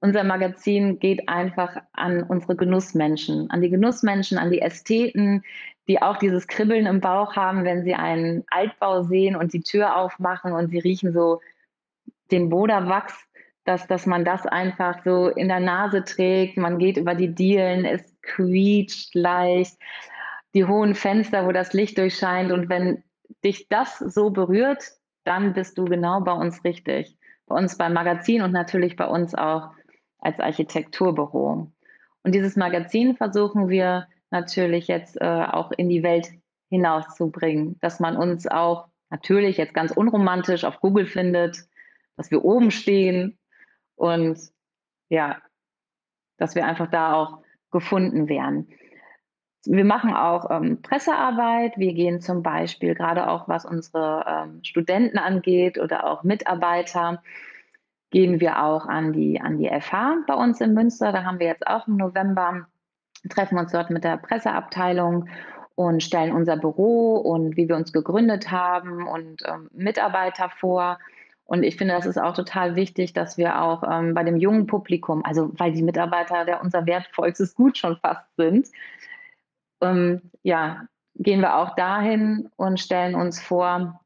unser 0.01 0.23
Magazin 0.23 0.99
geht 0.99 1.29
einfach 1.29 1.77
an 1.93 2.23
unsere 2.23 2.55
Genussmenschen, 2.55 3.49
an 3.49 3.61
die 3.61 3.69
Genussmenschen, 3.69 4.37
an 4.37 4.51
die 4.51 4.61
Ästheten, 4.61 5.43
die 5.87 6.01
auch 6.01 6.17
dieses 6.17 6.47
Kribbeln 6.47 6.85
im 6.85 7.01
Bauch 7.01 7.35
haben, 7.35 7.63
wenn 7.63 7.83
sie 7.83 7.93
einen 7.93 8.43
Altbau 8.49 9.03
sehen 9.03 9.35
und 9.35 9.53
die 9.53 9.61
Tür 9.61 9.95
aufmachen 9.95 10.53
und 10.53 10.69
sie 10.69 10.79
riechen 10.79 11.13
so 11.13 11.41
den 12.31 12.49
Boderwachs 12.49 13.27
dass, 13.63 13.87
dass 13.87 14.05
man 14.05 14.25
das 14.25 14.45
einfach 14.45 15.03
so 15.03 15.29
in 15.29 15.47
der 15.47 15.59
Nase 15.59 16.03
trägt. 16.03 16.57
Man 16.57 16.79
geht 16.79 16.97
über 16.97 17.15
die 17.15 17.33
Dielen, 17.33 17.85
es 17.85 18.01
quietscht 18.21 19.13
leicht, 19.13 19.77
die 20.53 20.65
hohen 20.65 20.95
Fenster, 20.95 21.45
wo 21.45 21.51
das 21.51 21.73
Licht 21.73 21.97
durchscheint. 21.97 22.51
Und 22.51 22.69
wenn 22.69 23.03
dich 23.43 23.69
das 23.69 23.99
so 23.99 24.31
berührt, 24.31 24.83
dann 25.23 25.53
bist 25.53 25.77
du 25.77 25.85
genau 25.85 26.21
bei 26.21 26.33
uns 26.33 26.63
richtig. 26.63 27.15
Bei 27.45 27.55
uns 27.55 27.77
beim 27.77 27.93
Magazin 27.93 28.41
und 28.41 28.51
natürlich 28.51 28.95
bei 28.95 29.05
uns 29.05 29.35
auch 29.35 29.69
als 30.21 30.39
Architekturbüro. 30.39 31.71
Und 32.23 32.35
dieses 32.35 32.55
Magazin 32.55 33.15
versuchen 33.15 33.69
wir 33.69 34.07
natürlich 34.29 34.87
jetzt 34.87 35.19
äh, 35.19 35.25
auch 35.25 35.71
in 35.71 35.89
die 35.89 36.03
Welt 36.03 36.29
hinauszubringen, 36.69 37.77
dass 37.81 37.99
man 37.99 38.15
uns 38.15 38.47
auch 38.47 38.87
natürlich 39.09 39.57
jetzt 39.57 39.73
ganz 39.73 39.91
unromantisch 39.91 40.63
auf 40.63 40.79
Google 40.79 41.05
findet, 41.05 41.57
dass 42.15 42.31
wir 42.31 42.45
oben 42.45 42.71
stehen, 42.71 43.37
und 44.01 44.39
ja, 45.09 45.37
dass 46.37 46.55
wir 46.55 46.65
einfach 46.65 46.89
da 46.89 47.13
auch 47.13 47.43
gefunden 47.69 48.27
werden. 48.27 48.67
Wir 49.63 49.85
machen 49.85 50.15
auch 50.15 50.49
ähm, 50.49 50.81
Pressearbeit. 50.81 51.77
Wir 51.77 51.93
gehen 51.93 52.19
zum 52.19 52.41
Beispiel 52.41 52.95
gerade 52.95 53.29
auch, 53.29 53.47
was 53.47 53.63
unsere 53.63 54.25
ähm, 54.27 54.63
Studenten 54.63 55.19
angeht 55.19 55.77
oder 55.77 56.07
auch 56.07 56.23
Mitarbeiter, 56.23 57.21
gehen 58.11 58.39
wir 58.39 58.63
auch 58.63 58.85
an 58.85 59.13
die, 59.13 59.41
an 59.41 59.57
die 59.57 59.69
FH 59.69 60.23
bei 60.27 60.33
uns 60.33 60.61
in 60.61 60.73
Münster. 60.73 61.11
Da 61.11 61.23
haben 61.23 61.39
wir 61.39 61.47
jetzt 61.47 61.65
auch 61.65 61.87
im 61.87 61.97
November, 61.97 62.67
treffen 63.29 63.57
uns 63.57 63.71
dort 63.71 63.89
mit 63.89 64.03
der 64.03 64.17
Presseabteilung 64.17 65.27
und 65.75 66.03
stellen 66.03 66.33
unser 66.33 66.57
Büro 66.57 67.15
und 67.15 67.57
wie 67.57 67.67
wir 67.67 67.75
uns 67.75 67.93
gegründet 67.93 68.51
haben 68.51 69.07
und 69.07 69.41
ähm, 69.47 69.69
Mitarbeiter 69.71 70.49
vor. 70.49 70.99
Und 71.45 71.63
ich 71.63 71.75
finde, 71.75 71.95
das 71.95 72.05
ist 72.05 72.17
auch 72.17 72.33
total 72.33 72.75
wichtig, 72.75 73.13
dass 73.13 73.37
wir 73.37 73.61
auch 73.61 73.83
ähm, 73.89 74.13
bei 74.13 74.23
dem 74.23 74.37
jungen 74.37 74.67
Publikum, 74.67 75.23
also 75.25 75.51
weil 75.57 75.73
die 75.73 75.83
Mitarbeiter 75.83 76.45
der 76.45 76.61
unser 76.61 76.85
wertvollstes 76.85 77.55
Gut 77.55 77.77
schon 77.77 77.97
fast 77.97 78.25
sind, 78.37 78.67
ähm, 79.81 80.21
ja, 80.43 80.85
gehen 81.15 81.41
wir 81.41 81.57
auch 81.57 81.75
dahin 81.75 82.49
und 82.55 82.79
stellen 82.79 83.15
uns 83.15 83.41
vor. 83.41 83.99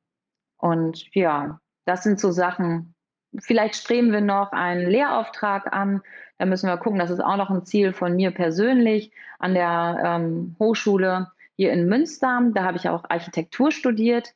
Und 0.57 1.13
ja, 1.13 1.59
das 1.85 2.03
sind 2.03 2.19
so 2.19 2.31
Sachen. 2.31 2.94
Vielleicht 3.39 3.75
streben 3.75 4.11
wir 4.11 4.21
noch 4.21 4.51
einen 4.51 4.89
Lehrauftrag 4.89 5.73
an. 5.73 6.01
Da 6.37 6.45
müssen 6.45 6.67
wir 6.67 6.77
gucken, 6.77 6.99
das 6.99 7.09
ist 7.09 7.21
auch 7.21 7.37
noch 7.37 7.49
ein 7.49 7.65
Ziel 7.65 7.93
von 7.93 8.15
mir 8.15 8.31
persönlich 8.31 9.11
an 9.39 9.53
der 9.53 10.01
ähm, 10.03 10.55
Hochschule 10.59 11.31
hier 11.55 11.71
in 11.71 11.87
Münster. 11.87 12.41
Da 12.53 12.63
habe 12.63 12.77
ich 12.77 12.89
auch 12.89 13.05
Architektur 13.09 13.71
studiert. 13.71 14.33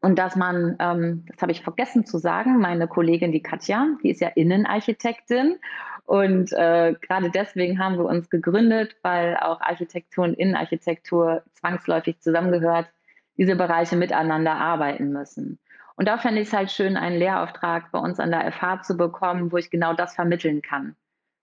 Und 0.00 0.18
dass 0.18 0.34
man, 0.34 0.76
ähm, 0.80 1.24
das 1.28 1.40
habe 1.42 1.52
ich 1.52 1.62
vergessen 1.62 2.04
zu 2.04 2.18
sagen, 2.18 2.58
meine 2.58 2.88
Kollegin, 2.88 3.30
die 3.30 3.42
Katja, 3.42 3.86
die 4.02 4.10
ist 4.10 4.20
ja 4.20 4.28
Innenarchitektin. 4.28 5.58
Und 6.04 6.52
äh, 6.52 6.94
gerade 7.00 7.30
deswegen 7.30 7.78
haben 7.78 7.96
wir 7.96 8.06
uns 8.06 8.28
gegründet, 8.28 8.96
weil 9.02 9.36
auch 9.36 9.60
Architektur 9.60 10.24
und 10.24 10.34
Innenarchitektur 10.34 11.42
zwangsläufig 11.52 12.20
zusammengehört, 12.20 12.88
diese 13.38 13.54
Bereiche 13.54 13.96
miteinander 13.96 14.52
arbeiten 14.52 15.12
müssen. 15.12 15.58
Und 15.96 16.08
da 16.08 16.18
fände 16.18 16.40
ich 16.40 16.48
es 16.48 16.54
halt 16.54 16.70
schön, 16.70 16.96
einen 16.96 17.18
Lehrauftrag 17.18 17.90
bei 17.92 17.98
uns 17.98 18.18
an 18.18 18.30
der 18.30 18.50
FH 18.50 18.82
zu 18.82 18.96
bekommen, 18.96 19.52
wo 19.52 19.56
ich 19.56 19.70
genau 19.70 19.94
das 19.94 20.14
vermitteln 20.14 20.62
kann. 20.62 20.96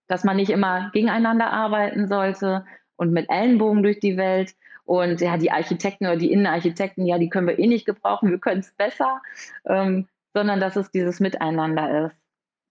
Dass 0.08 0.24
man 0.24 0.38
nicht 0.38 0.50
immer 0.50 0.90
gegeneinander 0.92 1.52
arbeiten 1.52 2.08
sollte 2.08 2.66
und 2.96 3.12
mit 3.12 3.30
Ellenbogen 3.30 3.84
durch 3.84 4.00
die 4.00 4.18
Welt, 4.18 4.56
und 4.90 5.22
ja, 5.22 5.38
die 5.38 5.52
Architekten 5.52 6.08
oder 6.08 6.18
die 6.18 6.32
Innenarchitekten, 6.32 7.06
ja, 7.06 7.20
die 7.20 7.30
können 7.30 7.46
wir 7.46 7.60
eh 7.60 7.68
nicht 7.68 7.86
gebrauchen, 7.86 8.32
wir 8.32 8.40
können 8.40 8.62
es 8.62 8.72
besser, 8.72 9.22
ähm, 9.66 10.08
sondern 10.34 10.60
dass 10.60 10.76
es 10.76 10.90
dieses 10.90 11.20
Miteinander 11.20 12.08
ist. 12.08 12.16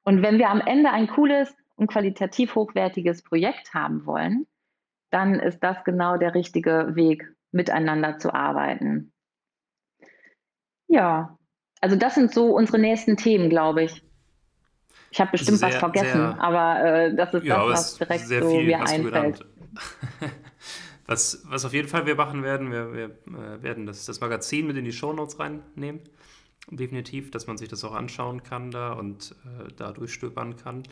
Und 0.02 0.20
wenn 0.20 0.36
wir 0.36 0.50
am 0.50 0.60
Ende 0.60 0.90
ein 0.90 1.06
cooles 1.06 1.54
und 1.76 1.86
qualitativ 1.86 2.56
hochwertiges 2.56 3.22
Projekt 3.22 3.72
haben 3.72 4.04
wollen, 4.04 4.48
dann 5.10 5.34
ist 5.38 5.60
das 5.62 5.84
genau 5.84 6.16
der 6.16 6.34
richtige 6.34 6.96
Weg, 6.96 7.24
miteinander 7.52 8.18
zu 8.18 8.34
arbeiten. 8.34 9.12
Ja, 10.88 11.37
also 11.80 11.96
das 11.96 12.14
sind 12.14 12.32
so 12.32 12.56
unsere 12.56 12.78
nächsten 12.78 13.16
Themen, 13.16 13.50
glaube 13.50 13.84
ich. 13.84 14.02
Ich 15.10 15.20
habe 15.20 15.30
bestimmt 15.30 15.58
sehr, 15.58 15.68
was 15.68 15.76
vergessen, 15.76 16.18
sehr, 16.18 16.40
aber 16.40 16.84
äh, 16.84 17.14
das 17.14 17.32
ist 17.32 17.44
ja, 17.44 17.66
das, 17.66 17.98
was 18.00 18.08
direkt 18.08 18.26
so 18.26 18.60
mir 18.60 18.80
einfällt. 18.80 19.44
Was, 21.08 21.42
was 21.46 21.64
auf 21.64 21.72
jeden 21.72 21.88
Fall 21.88 22.04
wir 22.04 22.16
machen 22.16 22.42
werden, 22.42 22.70
wir, 22.70 22.92
wir 22.92 23.04
äh, 23.06 23.62
werden 23.62 23.86
das, 23.86 24.04
das 24.04 24.20
Magazin 24.20 24.66
mit 24.66 24.76
in 24.76 24.84
die 24.84 24.92
Shownotes 24.92 25.38
reinnehmen. 25.38 26.00
Definitiv, 26.70 27.30
dass 27.30 27.46
man 27.46 27.56
sich 27.56 27.70
das 27.70 27.82
auch 27.82 27.94
anschauen 27.94 28.42
kann 28.42 28.70
da 28.70 28.92
und 28.92 29.34
äh, 29.46 29.72
da 29.74 29.92
durchstöbern 29.92 30.56
kann. 30.56 30.82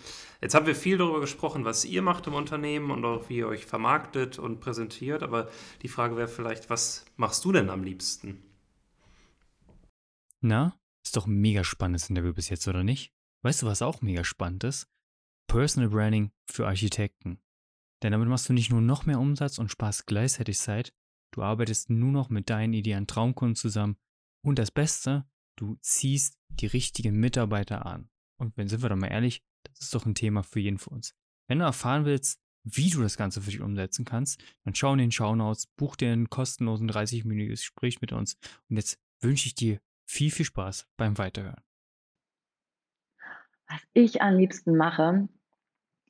Jetzt 0.41 0.55
haben 0.55 0.65
wir 0.65 0.75
viel 0.75 0.97
darüber 0.97 1.21
gesprochen, 1.21 1.67
was 1.67 1.85
ihr 1.85 2.01
macht 2.01 2.27
im 2.29 2.33
Unternehmen 2.33 2.91
und 2.91 3.05
auch 3.05 3.29
wie 3.29 3.37
ihr 3.37 3.47
euch 3.47 3.67
vermarktet 3.67 4.39
und 4.39 4.59
präsentiert. 4.59 5.23
Aber 5.23 5.49
die 5.83 5.89
Frage 5.89 6.17
wäre 6.17 6.29
vielleicht, 6.29 6.71
was 6.71 7.05
machst 7.19 7.45
du 7.45 7.53
denn 7.53 7.69
am 7.69 7.85
liebsten? 7.85 8.43
Na, 10.49 10.79
ist 11.05 11.17
doch 11.17 11.27
ein 11.27 11.41
mega 11.41 11.65
spannendes 11.65 12.09
Interview 12.09 12.33
bis 12.33 12.51
jetzt, 12.51 12.69
oder 12.69 12.85
nicht? 12.85 13.13
Weißt 13.43 13.63
du, 13.63 13.67
was 13.67 13.83
auch 13.83 14.01
mega 14.01 14.23
spannend 14.23 14.63
ist? 14.63 14.89
Personal 15.49 15.91
Branding 15.91 16.31
für 16.49 16.69
Architekten. 16.69 17.41
Denn 18.01 18.13
damit 18.13 18.29
machst 18.29 18.49
du 18.49 18.53
nicht 18.53 18.71
nur 18.71 18.81
noch 18.81 19.07
mehr 19.07 19.19
Umsatz 19.19 19.59
und 19.59 19.73
sparst 19.73 20.07
gleichzeitig 20.07 20.57
Zeit, 20.57 20.95
du 21.35 21.43
arbeitest 21.43 21.91
nur 21.91 22.13
noch 22.13 22.31
mit 22.31 22.49
deinen 22.49 22.75
idealen 22.75 23.09
Traumkunden 23.09 23.57
zusammen 23.57 23.97
und 24.45 24.61
das 24.61 24.71
Beste, 24.71 25.29
du 25.57 25.79
ziehst 25.81 26.39
die 26.49 26.67
richtigen 26.67 27.19
Mitarbeiter 27.19 27.85
an. 27.85 28.09
Und 28.39 28.57
wenn 28.57 28.69
sind 28.69 28.83
wir 28.83 28.89
doch 28.89 28.95
mal 28.95 29.09
ehrlich, 29.09 29.43
das 29.65 29.81
ist 29.81 29.95
doch 29.97 30.07
ein 30.07 30.15
Thema 30.15 30.45
für 30.45 30.61
jeden 30.61 30.79
von 30.79 30.93
uns. 30.93 31.13
Wenn 31.49 31.59
du 31.59 31.65
erfahren 31.65 32.05
willst, 32.05 32.41
wie 32.63 32.91
du 32.91 33.03
das 33.03 33.17
Ganze 33.17 33.43
für 33.43 33.51
dich 33.51 33.63
umsetzen 33.63 34.05
kannst, 34.05 34.41
dann 34.63 34.77
schau 34.77 34.93
in 34.93 34.99
den 34.99 35.11
Shownotes, 35.11 35.67
buch 35.77 35.97
dir 35.97 36.13
ein 36.13 36.31
kostenlosen 36.31 36.89
30-minütiges 36.89 37.63
Gespräch 37.63 38.01
mit 38.01 38.13
uns 38.13 38.37
und 38.69 38.77
jetzt 38.77 39.01
wünsche 39.21 39.49
ich 39.49 39.57
dir 39.57 39.81
viel, 40.07 40.31
viel 40.31 40.47
Spaß 40.47 40.87
beim 40.97 41.19
Weiterhören. 41.19 41.61
Was 43.69 43.81
ich 43.93 44.23
am 44.23 44.37
liebsten 44.37 44.77
mache, 44.77 45.29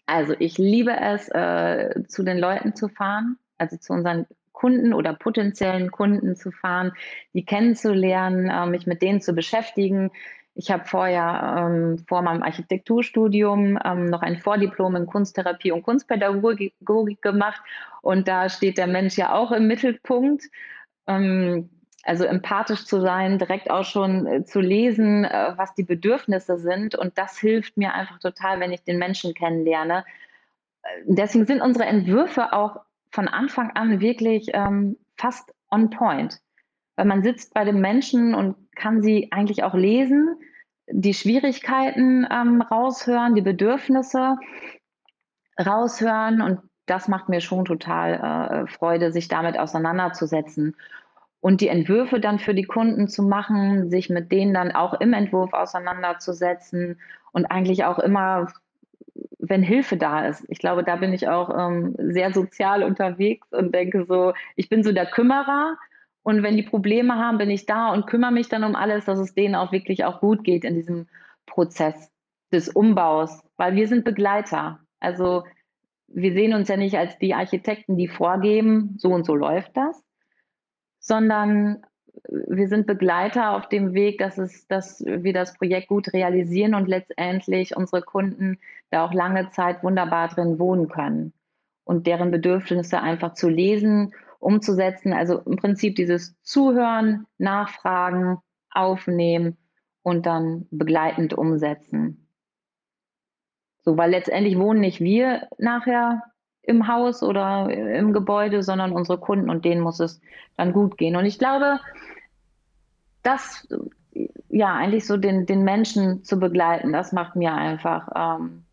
also 0.05 0.35
ich 0.39 0.59
liebe 0.59 0.95
es, 0.97 1.29
äh, 1.29 2.05
zu 2.07 2.23
den 2.23 2.39
Leuten 2.39 2.77
zu 2.77 2.89
fahren, 2.89 3.39
also 3.59 3.77
zu 3.77 3.93
unseren 3.93 4.27
Kunden 4.53 4.93
oder 4.93 5.13
potenziellen 5.15 5.91
Kunden 5.91 6.37
zu 6.37 6.51
fahren, 6.51 6.93
die 7.35 7.45
kennenzulernen, 7.45 8.49
äh, 8.49 8.67
mich 8.67 8.87
mit 8.87 9.03
denen 9.03 9.21
zu 9.21 9.33
beschäftigen. 9.35 10.11
Ich 10.55 10.71
habe 10.71 10.87
vorher 10.87 11.57
ähm, 11.59 11.99
vor 12.09 12.23
meinem 12.23 12.43
Architekturstudium 12.43 13.79
ähm, 13.85 14.07
noch 14.07 14.23
ein 14.23 14.39
Vordiplom 14.39 14.97
in 14.97 15.07
Kunsttherapie 15.07 15.73
und 15.73 15.83
Kunstpädagogik 15.83 17.21
gemacht 17.21 17.61
und 18.01 18.29
da 18.29 18.49
steht 18.49 18.79
der 18.79 18.87
Mensch 18.87 19.19
ja 19.19 19.35
auch 19.35 19.53
im 19.53 19.67
Mittelpunkt. 19.67 20.45
Ähm, 21.07 21.69
also 22.07 22.25
empathisch 22.25 22.85
zu 22.85 23.01
sein, 23.01 23.39
direkt 23.39 23.71
auch 23.71 23.85
schon 23.85 24.27
äh, 24.27 24.45
zu 24.45 24.61
lesen, 24.61 25.25
äh, 25.25 25.53
was 25.57 25.75
die 25.75 25.83
Bedürfnisse 25.83 26.59
sind. 26.59 26.95
Und 26.95 27.19
das 27.19 27.39
hilft 27.39 27.77
mir 27.77 27.95
einfach 27.95 28.19
total, 28.19 28.61
wenn 28.61 28.73
ich 28.73 28.85
den 28.85 28.99
Menschen 28.99 29.35
kennenlerne. 29.35 30.05
Äh, 30.83 30.89
deswegen 31.07 31.47
sind 31.47 31.61
unsere 31.61 31.87
Entwürfe 31.87 32.53
auch 32.53 32.81
von 33.11 33.29
Anfang 33.29 33.71
an 33.73 34.01
wirklich 34.01 34.51
ähm, 34.53 34.97
fast 35.17 35.53
on 35.71 35.91
point. 35.91 36.41
Weil 36.97 37.07
man 37.07 37.23
sitzt 37.23 37.55
bei 37.55 37.65
dem 37.65 37.81
Menschen 37.81 38.35
und 38.35 38.57
kann 38.77 39.03
sie 39.03 39.33
eigentlich 39.33 39.65
auch 39.65 39.75
lesen, 39.75 40.37
die 40.89 41.15
Schwierigkeiten 41.15 42.27
ähm, 42.31 42.63
raushören, 42.63 43.35
die 43.35 43.43
Bedürfnisse 43.43 44.37
raushören 45.59 46.41
und 46.41 46.61
das 46.87 47.09
macht 47.09 47.29
mir 47.29 47.41
schon 47.41 47.65
total 47.65 48.15
äh, 48.15 48.67
Freude, 48.69 49.11
sich 49.11 49.27
damit 49.27 49.59
auseinanderzusetzen 49.59 50.77
und 51.41 51.61
die 51.61 51.69
Entwürfe 51.69 52.21
dann 52.21 52.39
für 52.39 52.55
die 52.55 52.65
Kunden 52.65 53.09
zu 53.09 53.23
machen, 53.23 53.91
sich 53.91 54.11
mit 54.11 54.33
denen 54.33 54.55
dann 54.55 54.73
auch 54.73 55.01
im 55.01 55.13
Entwurf 55.13 55.53
auseinanderzusetzen 55.53 56.99
und 57.33 57.47
eigentlich 57.47 57.85
auch 57.85 57.99
immer, 57.99 58.53
wenn 59.39 59.63
Hilfe 59.63 59.97
da 59.97 60.27
ist. 60.27 60.45
Ich 60.49 60.59
glaube, 60.59 60.83
da 60.83 60.97
bin 60.97 61.13
ich 61.13 61.29
auch 61.29 61.51
ähm, 61.57 61.95
sehr 61.99 62.33
sozial 62.33 62.83
unterwegs 62.83 63.47
und 63.53 63.75
denke 63.75 64.05
so, 64.07 64.33
ich 64.57 64.69
bin 64.69 64.83
so 64.83 64.93
der 64.93 65.07
Kümmerer 65.07 65.77
und 66.23 66.43
wenn 66.43 66.57
die 66.57 66.65
Probleme 66.65 67.15
haben, 67.15 67.39
bin 67.39 67.51
ich 67.51 67.67
da 67.67 67.93
und 67.93 68.07
kümmere 68.07 68.33
mich 68.33 68.49
dann 68.49 68.65
um 68.65 68.75
alles, 68.75 69.05
dass 69.05 69.19
es 69.19 69.35
denen 69.35 69.55
auch 69.55 69.71
wirklich 69.71 70.05
auch 70.05 70.21
gut 70.21 70.43
geht 70.43 70.65
in 70.65 70.75
diesem 70.75 71.07
Prozess 71.47 72.11
des 72.53 72.69
Umbaus, 72.69 73.43
weil 73.57 73.77
wir 73.77 73.87
sind 73.87 74.05
Begleiter. 74.05 74.81
Also 74.99 75.45
wir 76.09 76.33
sehen 76.33 76.55
uns 76.55 76.69
ja 76.69 76.77
nicht 76.77 76.97
als 76.97 77.19
die 77.19 77.35
Architekten, 77.35 77.97
die 77.97 78.09
vorgeben, 78.09 78.95
so 78.99 79.11
und 79.11 79.25
so 79.25 79.35
läuft 79.35 79.77
das, 79.77 80.03
sondern 81.07 81.85
wir 82.29 82.69
sind 82.69 82.89
Begleiter 82.89 83.57
auf 83.57 83.69
dem 83.69 83.95
Weg, 83.95 84.19
dass, 84.19 84.39
es, 84.39 84.67
dass 84.67 85.05
wir 85.05 85.33
das 85.33 85.55
Projekt 85.55 85.89
gut 85.89 86.13
realisieren 86.13 86.75
und 86.75 86.89
letztendlich 86.89 87.77
unsere 87.77 88.03
Kunden 88.03 88.59
da 88.91 89.05
auch 89.05 89.13
lange 89.13 89.51
Zeit 89.51 89.85
wunderbar 89.85 90.29
drin 90.29 90.59
wohnen 90.59 90.89
können 90.89 91.33
und 91.85 92.09
deren 92.09 92.33
Bedürfnisse 92.33 93.01
einfach 93.01 93.35
zu 93.35 93.49
lesen, 93.49 94.13
umzusetzen. 94.41 95.13
Also 95.13 95.39
im 95.43 95.57
Prinzip 95.57 95.95
dieses 95.95 96.41
Zuhören, 96.43 97.27
Nachfragen, 97.39 98.39
Aufnehmen 98.71 99.57
und 100.03 100.27
dann 100.27 100.67
begleitend 100.73 101.35
umsetzen. 101.35 102.29
So, 103.85 103.97
weil 103.97 104.11
letztendlich 104.11 104.59
wohnen 104.59 104.81
nicht 104.81 105.01
wir 105.01 105.49
nachher 105.59 106.25
im 106.67 106.89
Haus 106.89 107.23
oder 107.23 107.71
im 107.71 108.13
Gebäude, 108.13 108.63
sondern 108.63 108.93
unsere 108.93 109.19
Kunden 109.19 109.49
und 109.49 109.65
denen 109.65 109.81
muss 109.81 110.01
es 110.01 110.21
dann 110.57 110.73
gut 110.73 110.99
gehen. 110.99 111.17
Und 111.17 111.25
ich 111.25 111.39
glaube, 111.39 111.79
das 113.23 113.67
ja 114.49 114.75
eigentlich 114.75 115.07
so 115.07 115.17
den, 115.17 115.47
den 115.47 115.63
Menschen 115.63 116.25
zu 116.25 116.39
begleiten, 116.39 116.93
das 116.93 117.13
macht 117.13 117.37
mir 117.37 117.55
einfach 117.55 118.09
ähm, 118.15 118.65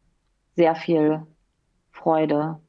sehr 0.56 0.76
viel 0.76 1.22
Freude. 1.92 2.60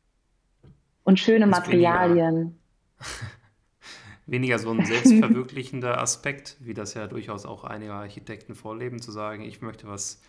Und 1.05 1.19
schöne 1.19 1.47
Materialien. 1.47 2.59
Weniger, 2.99 3.23
weniger 4.27 4.59
so 4.59 4.71
ein 4.71 4.85
selbstverwirklichender 4.85 6.01
Aspekt, 6.01 6.57
wie 6.61 6.75
das 6.75 6.95
ja 6.95 7.07
durchaus 7.07 7.47
auch 7.47 7.65
einige 7.65 7.93
Architekten 7.93 8.55
vorleben, 8.55 9.01
zu 9.01 9.11
sagen, 9.11 9.43
ich 9.43 9.63
möchte 9.63 9.87
was, 9.87 10.23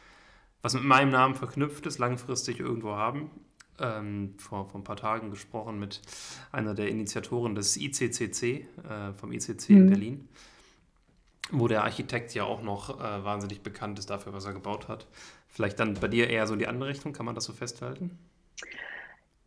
was 0.61 0.73
mit 0.73 0.83
meinem 0.83 1.11
Namen 1.11 1.35
verknüpft 1.35 1.85
ist, 1.85 1.97
langfristig 1.97 2.59
irgendwo 2.59 2.95
haben 2.95 3.29
ähm, 3.79 4.35
vor, 4.37 4.67
vor 4.67 4.79
ein 4.79 4.83
paar 4.83 4.95
Tagen 4.95 5.29
gesprochen 5.29 5.79
mit 5.79 6.01
einer 6.51 6.73
der 6.73 6.89
Initiatoren 6.89 7.55
des 7.55 7.77
ICCC, 7.77 8.43
äh, 8.43 9.13
vom 9.13 9.31
ICC 9.31 9.69
mhm. 9.69 9.77
in 9.77 9.87
Berlin, 9.87 10.29
wo 11.51 11.67
der 11.67 11.83
Architekt 11.83 12.33
ja 12.33 12.43
auch 12.43 12.61
noch 12.61 12.99
äh, 12.99 13.23
wahnsinnig 13.23 13.61
bekannt 13.61 13.99
ist 13.99 14.09
dafür, 14.09 14.33
was 14.33 14.45
er 14.45 14.53
gebaut 14.53 14.87
hat. 14.87 15.07
Vielleicht 15.47 15.79
dann 15.79 15.95
bei 15.95 16.07
dir 16.07 16.29
eher 16.29 16.47
so 16.47 16.53
in 16.53 16.59
die 16.59 16.67
andere 16.67 16.89
Richtung, 16.89 17.13
kann 17.13 17.25
man 17.25 17.35
das 17.35 17.45
so 17.45 17.53
festhalten? 17.53 18.17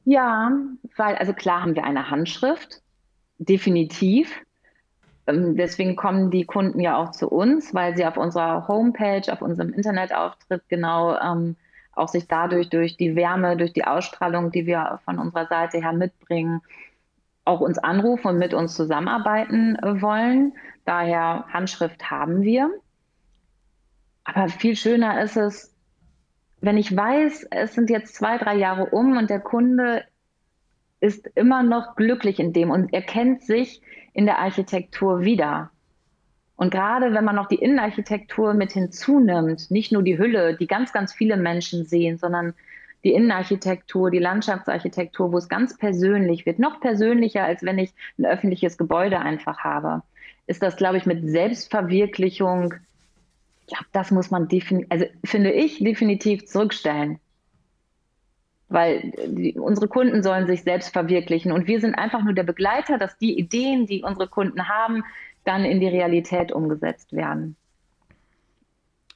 Ja, 0.05 0.53
weil, 0.97 1.17
also 1.17 1.35
klar 1.35 1.63
haben 1.63 1.75
wir 1.75 1.85
eine 1.85 2.11
Handschrift, 2.11 2.83
definitiv. 3.39 4.33
Ähm, 5.27 5.57
deswegen 5.57 5.97
kommen 5.97 6.31
die 6.31 6.45
Kunden 6.45 6.81
ja 6.81 6.97
auch 6.97 7.11
zu 7.11 7.29
uns, 7.29 7.75
weil 7.75 7.97
sie 7.97 8.07
auf 8.07 8.17
unserer 8.17 8.67
Homepage, 8.69 9.31
auf 9.31 9.43
unserem 9.43 9.75
Internetauftritt 9.75 10.63
genau 10.69 11.19
ähm, 11.19 11.57
auch 11.99 12.09
sich 12.09 12.29
dadurch 12.29 12.69
durch 12.69 12.97
die 12.97 13.17
Wärme, 13.17 13.57
durch 13.57 13.73
die 13.73 13.85
Ausstrahlung, 13.85 14.51
die 14.51 14.67
wir 14.67 15.01
von 15.05 15.19
unserer 15.19 15.47
Seite 15.47 15.83
her 15.83 15.93
mitbringen, 15.93 16.63
auch 17.45 17.61
uns 17.61 17.79
anrufen 17.79 18.29
und 18.29 18.39
mit 18.39 18.55
uns 18.55 18.75
zusammenarbeiten 18.75 19.77
wollen. 19.83 20.53
Daher 20.85 21.47
Handschrift 21.53 22.11
haben 22.11 22.43
wir. 22.43 22.71
Aber 24.25 24.49
viel 24.49 24.77
schöner 24.77 25.23
ist 25.23 25.37
es, 25.37 25.75
wenn 26.61 26.77
ich 26.77 26.95
weiß, 26.95 27.47
es 27.51 27.75
sind 27.75 27.89
jetzt 27.89 28.15
zwei, 28.15 28.37
drei 28.37 28.57
Jahre 28.57 28.87
um 28.87 29.17
und 29.17 29.31
der 29.31 29.41
Kunde 29.41 30.05
ist 31.01 31.27
immer 31.35 31.63
noch 31.63 31.97
glücklich 31.97 32.41
in 32.41 32.53
dem 32.53 32.71
und 32.71 32.93
erkennt 32.93 33.43
sich 33.43 33.81
in 34.13 34.27
der 34.27 34.39
Architektur 34.39 35.23
wieder. 35.23 35.71
Und 36.59 36.73
gerade 36.73 37.15
wenn 37.15 37.25
man 37.25 37.37
noch 37.37 37.47
die 37.47 37.63
Innenarchitektur 37.63 38.53
mit 38.53 38.73
hinzunimmt, 38.73 39.71
nicht 39.71 39.93
nur 39.93 40.03
die 40.03 40.19
Hülle, 40.19 40.57
die 40.57 40.67
ganz, 40.67 40.93
ganz 40.93 41.13
viele 41.13 41.37
Menschen 41.37 41.85
sehen, 41.85 42.19
sondern 42.19 42.53
die 43.05 43.13
Innenarchitektur, 43.13 44.11
die 44.11 44.19
Landschaftsarchitektur, 44.19 45.31
wo 45.31 45.39
es 45.39 45.49
ganz 45.49 45.79
persönlich 45.79 46.47
wird, 46.47 46.59
noch 46.59 46.81
persönlicher, 46.81 47.45
als 47.45 47.63
wenn 47.63 47.79
ich 47.79 47.95
ein 48.19 48.27
öffentliches 48.27 48.77
Gebäude 48.77 49.21
einfach 49.21 49.59
habe, 49.59 50.03
ist 50.49 50.61
das, 50.61 50.77
glaube 50.77 50.97
ich, 50.97 51.07
mit 51.07 51.31
Selbstverwirklichung, 51.31 52.75
ich 53.61 53.69
glaube, 53.69 53.87
das 53.93 54.11
muss 54.11 54.33
man 54.33 54.49
also 54.89 55.05
finde 55.23 55.53
ich, 55.53 55.79
definitiv 55.79 56.47
zurückstellen. 56.47 57.21
Weil 58.69 59.13
die, 59.29 59.55
unsere 59.57 59.87
Kunden 59.87 60.25
sollen 60.25 60.49
sich 60.49 60.65
selbst 60.65 60.93
verwirklichen 60.93 61.53
und 61.53 61.69
wir 61.69 61.81
sind 61.81 61.95
einfach 61.95 62.25
nur 62.25 62.35
der 62.35 62.43
Begleiter, 62.43 62.99
dass 62.99 63.17
die 63.17 63.39
Ideen, 63.39 63.87
die 63.87 64.03
unsere 64.03 64.27
Kunden 64.27 64.69
haben, 64.69 65.05
dann 65.49 65.65
in 65.65 65.81
die 65.81 65.89
Realität 65.89 66.53
umgesetzt 66.53 67.13
werden. 67.15 67.57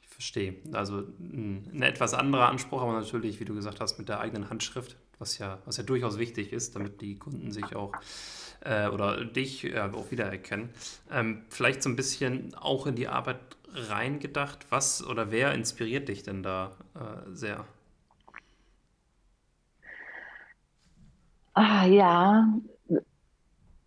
Ich 0.00 0.08
verstehe. 0.08 0.54
Also 0.72 1.02
ein 1.20 1.82
etwas 1.82 2.14
anderer 2.14 2.48
Anspruch, 2.48 2.80
aber 2.80 2.92
natürlich, 2.94 3.38
wie 3.38 3.44
du 3.44 3.54
gesagt 3.54 3.80
hast, 3.80 3.98
mit 3.98 4.08
der 4.08 4.20
eigenen 4.20 4.48
Handschrift, 4.48 4.96
was 5.18 5.36
ja, 5.38 5.58
was 5.66 5.76
ja 5.76 5.82
durchaus 5.82 6.18
wichtig 6.18 6.52
ist, 6.52 6.74
damit 6.74 7.02
die 7.02 7.16
Kunden 7.16 7.50
sich 7.52 7.76
auch 7.76 7.92
äh, 8.64 8.88
oder 8.88 9.24
dich 9.26 9.64
äh, 9.64 9.78
auch 9.78 10.10
wiedererkennen. 10.10 10.70
Ähm, 11.10 11.42
vielleicht 11.50 11.82
so 11.82 11.90
ein 11.90 11.96
bisschen 11.96 12.54
auch 12.54 12.86
in 12.86 12.94
die 12.94 13.08
Arbeit 13.08 13.40
reingedacht. 13.74 14.66
Was 14.70 15.04
oder 15.04 15.30
wer 15.30 15.52
inspiriert 15.52 16.08
dich 16.08 16.22
denn 16.22 16.42
da 16.42 16.72
äh, 16.94 17.30
sehr? 17.34 17.66
Ah, 21.54 21.84
ja, 21.86 22.48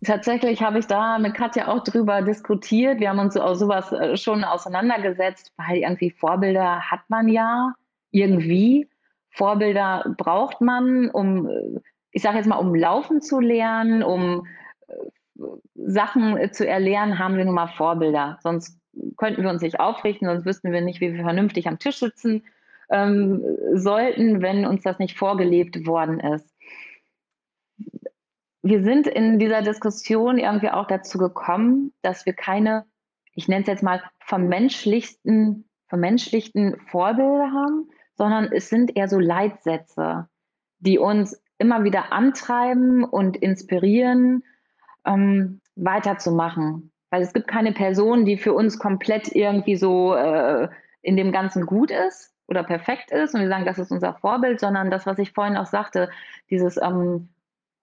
Tatsächlich 0.06 0.62
habe 0.62 0.78
ich 0.78 0.86
da 0.86 1.18
mit 1.18 1.34
Katja 1.34 1.66
auch 1.66 1.82
drüber 1.82 2.22
diskutiert. 2.22 3.00
Wir 3.00 3.08
haben 3.08 3.18
uns 3.18 3.34
so 3.34 3.54
sowas 3.54 3.90
äh, 3.90 4.16
schon 4.16 4.44
auseinandergesetzt, 4.44 5.52
weil 5.56 5.78
irgendwie 5.78 6.12
Vorbilder 6.12 6.80
hat 6.80 7.00
man 7.08 7.26
ja 7.26 7.74
irgendwie. 8.12 8.88
Vorbilder 9.30 10.14
braucht 10.16 10.60
man, 10.60 11.10
um, 11.10 11.48
äh, 11.48 11.80
ich 12.12 12.22
sage 12.22 12.36
jetzt 12.36 12.46
mal, 12.46 12.54
um 12.54 12.72
laufen 12.72 13.20
zu 13.20 13.40
lernen, 13.40 14.04
um 14.04 14.46
äh, 14.86 15.42
Sachen 15.74 16.52
zu 16.52 16.68
erlernen, 16.68 17.18
haben 17.18 17.36
wir 17.36 17.44
nun 17.44 17.54
mal 17.54 17.66
Vorbilder. 17.66 18.38
Sonst 18.44 18.78
könnten 19.16 19.42
wir 19.42 19.50
uns 19.50 19.62
nicht 19.62 19.80
aufrichten, 19.80 20.28
sonst 20.28 20.46
wüssten 20.46 20.70
wir 20.70 20.82
nicht, 20.82 21.00
wie 21.00 21.14
wir 21.14 21.24
vernünftig 21.24 21.66
am 21.66 21.80
Tisch 21.80 21.98
sitzen 21.98 22.44
ähm, 22.90 23.42
sollten, 23.74 24.40
wenn 24.40 24.66
uns 24.66 24.84
das 24.84 25.00
nicht 25.00 25.18
vorgelebt 25.18 25.84
worden 25.84 26.20
ist 26.20 26.55
wir 28.68 28.82
sind 28.82 29.06
in 29.06 29.38
dieser 29.38 29.62
Diskussion 29.62 30.38
irgendwie 30.38 30.70
auch 30.70 30.86
dazu 30.86 31.18
gekommen, 31.18 31.92
dass 32.02 32.26
wir 32.26 32.32
keine, 32.32 32.84
ich 33.34 33.48
nenne 33.48 33.62
es 33.62 33.68
jetzt 33.68 33.82
mal, 33.82 34.02
vermenschlichten, 34.18 35.68
vermenschlichten 35.86 36.76
Vorbilder 36.88 37.52
haben, 37.52 37.88
sondern 38.16 38.50
es 38.50 38.68
sind 38.68 38.96
eher 38.96 39.08
so 39.08 39.20
Leitsätze, 39.20 40.28
die 40.78 40.98
uns 40.98 41.40
immer 41.58 41.84
wieder 41.84 42.12
antreiben 42.12 43.04
und 43.04 43.36
inspirieren, 43.36 44.42
ähm, 45.04 45.60
weiterzumachen. 45.76 46.90
Weil 47.10 47.22
es 47.22 47.32
gibt 47.32 47.46
keine 47.46 47.72
Person, 47.72 48.24
die 48.24 48.36
für 48.36 48.52
uns 48.52 48.78
komplett 48.78 49.28
irgendwie 49.34 49.76
so 49.76 50.14
äh, 50.14 50.68
in 51.02 51.16
dem 51.16 51.30
Ganzen 51.30 51.66
gut 51.66 51.92
ist 51.92 52.34
oder 52.48 52.64
perfekt 52.64 53.12
ist 53.12 53.34
und 53.34 53.42
wir 53.42 53.48
sagen, 53.48 53.64
das 53.64 53.78
ist 53.78 53.92
unser 53.92 54.14
Vorbild, 54.14 54.58
sondern 54.58 54.90
das, 54.90 55.06
was 55.06 55.18
ich 55.18 55.32
vorhin 55.32 55.56
auch 55.56 55.66
sagte, 55.66 56.10
dieses 56.50 56.76
ähm, 56.82 57.28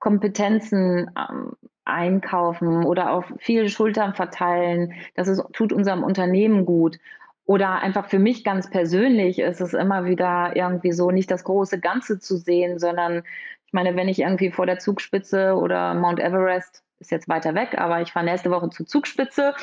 Kompetenzen 0.03 1.09
ähm, 1.17 1.53
einkaufen 1.85 2.83
oder 2.83 3.11
auf 3.11 3.23
viele 3.37 3.69
Schultern 3.69 4.13
verteilen. 4.13 4.95
Das 5.15 5.29
ist, 5.29 5.41
tut 5.53 5.71
unserem 5.71 6.03
Unternehmen 6.03 6.65
gut. 6.65 6.99
Oder 7.45 7.75
einfach 7.81 8.07
für 8.09 8.19
mich 8.19 8.43
ganz 8.43 8.69
persönlich 8.69 9.39
ist 9.39 9.61
es 9.61 9.73
immer 9.73 10.03
wieder 10.03 10.57
irgendwie 10.57 10.91
so, 10.91 11.09
nicht 11.09 11.31
das 11.31 11.45
große 11.45 11.79
Ganze 11.79 12.19
zu 12.19 12.35
sehen, 12.35 12.79
sondern 12.79 13.23
ich 13.65 13.71
meine, 13.71 13.95
wenn 13.95 14.09
ich 14.09 14.19
irgendwie 14.19 14.51
vor 14.51 14.65
der 14.65 14.79
Zugspitze 14.79 15.55
oder 15.55 15.93
Mount 15.93 16.19
Everest 16.19 16.83
ist 16.99 17.11
jetzt 17.11 17.29
weiter 17.29 17.55
weg, 17.55 17.77
aber 17.77 18.01
ich 18.01 18.11
fahre 18.11 18.25
nächste 18.25 18.51
Woche 18.51 18.69
zur 18.71 18.85
Zugspitze. 18.85 19.53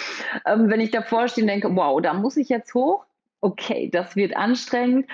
Ähm, 0.46 0.70
wenn 0.70 0.81
ich 0.81 0.90
davor 0.90 1.29
stehe 1.29 1.44
und 1.44 1.48
denke, 1.48 1.76
wow, 1.76 2.00
da 2.00 2.14
muss 2.14 2.38
ich 2.38 2.48
jetzt 2.48 2.72
hoch, 2.72 3.05
okay, 3.42 3.90
das 3.92 4.16
wird 4.16 4.38
anstrengend. 4.38 5.07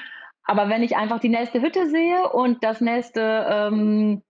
Aber 0.45 0.69
wenn 0.69 0.85
ich 0.85 0.97
einfach 0.97 1.19
die 1.19 1.31
nächste 1.31 1.61
Hütte 1.61 1.89
sehe 1.91 2.29
und 2.29 2.63
das 2.63 2.81
nächste 2.81 3.47
ähm, 3.51 4.23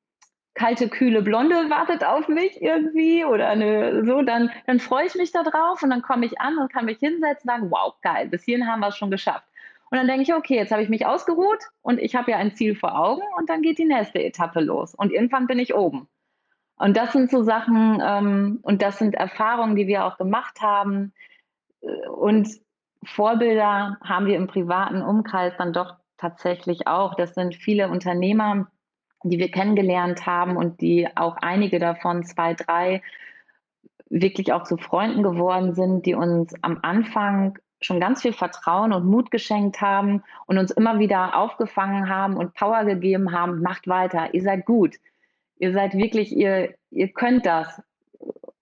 kalte, 0.57 0.89
kühle 0.89 1.23
Blonde 1.23 1.71
wartet 1.71 2.05
auf 2.05 2.29
mich 2.29 2.61
irgendwie 2.61 3.25
oder 3.25 3.49
eine, 3.49 4.05
so, 4.05 4.23
dann, 4.23 4.51
dann 4.67 4.81
freue 4.81 5.07
ich 5.07 5.15
mich 5.15 5.31
da 5.31 5.43
drauf 5.43 5.83
und 5.83 5.91
dann 5.91 6.03
komme 6.03 6.27
ich 6.27 6.41
an 6.41 6.59
und 6.59 6.73
kann 6.73 6.87
mich 6.87 6.99
hinsetzen 6.99 7.49
und 7.49 7.57
sagen, 7.57 7.71
wow, 7.71 7.95
geil, 8.03 8.29
bis 8.29 8.43
hierhin 8.43 8.67
haben 8.67 8.81
wir 8.81 8.89
es 8.89 8.97
schon 8.97 9.11
geschafft. 9.11 9.47
Und 9.91 9.99
dann 9.99 10.09
denke 10.09 10.23
ich, 10.23 10.35
okay, 10.35 10.57
jetzt 10.57 10.73
habe 10.73 10.83
ich 10.83 10.89
mich 10.89 11.07
ausgeruht 11.07 11.63
und 11.83 12.01
ich 12.01 12.17
habe 12.17 12.33
ja 12.33 12.39
ein 12.39 12.57
Ziel 12.57 12.75
vor 12.75 12.99
Augen 12.99 13.23
und 13.39 13.49
dann 13.49 13.63
geht 13.63 13.79
die 13.79 13.85
nächste 13.85 14.19
Etappe 14.23 14.61
los. 14.61 14.95
Und 14.95 15.13
irgendwann 15.13 15.47
bin 15.47 15.61
ich 15.61 15.75
oben. 15.75 16.09
Und 16.79 16.97
das 16.97 17.13
sind 17.13 17.31
so 17.31 17.43
Sachen 17.43 18.03
ähm, 18.05 18.59
und 18.63 18.83
das 18.83 18.99
sind 18.99 19.15
Erfahrungen, 19.15 19.77
die 19.77 19.87
wir 19.87 20.05
auch 20.05 20.19
gemacht 20.19 20.61
haben. 20.61 21.13
Und 22.17 22.49
Vorbilder 23.05 23.99
haben 24.03 24.27
wir 24.27 24.37
im 24.37 24.49
privaten 24.49 25.03
Umkreis 25.03 25.53
dann 25.57 25.73
doch 25.73 25.95
tatsächlich 26.19 26.87
auch. 26.87 27.15
Das 27.15 27.35
sind 27.35 27.55
viele 27.55 27.89
Unternehmer, 27.89 28.69
die 29.31 29.39
wir 29.39 29.51
kennengelernt 29.51 30.27
haben 30.27 30.57
und 30.57 30.81
die 30.81 31.09
auch 31.17 31.37
einige 31.39 31.79
davon, 31.79 32.25
zwei, 32.25 32.55
drei, 32.55 33.03
wirklich 34.09 34.53
auch 34.53 34.65
zu 34.65 34.77
Freunden 34.77 35.23
geworden 35.23 35.75
sind, 35.75 36.07
die 36.07 36.15
uns 36.15 36.55
am 36.63 36.79
Anfang 36.83 37.59
schon 37.81 38.01
ganz 38.01 38.23
viel 38.23 38.33
Vertrauen 38.33 38.93
und 38.93 39.07
Mut 39.07 39.31
geschenkt 39.31 39.81
haben 39.81 40.23
und 40.47 40.59
uns 40.59 40.71
immer 40.71 40.99
wieder 40.99 41.37
aufgefangen 41.37 42.09
haben 42.09 42.37
und 42.37 42.55
Power 42.55 42.85
gegeben 42.85 43.33
haben, 43.33 43.61
macht 43.61 43.87
weiter, 43.87 44.33
ihr 44.33 44.43
seid 44.43 44.65
gut, 44.65 44.97
ihr 45.59 45.73
seid 45.73 45.95
wirklich, 45.95 46.35
ihr, 46.35 46.75
ihr 46.91 47.09
könnt 47.09 47.47
das. 47.47 47.83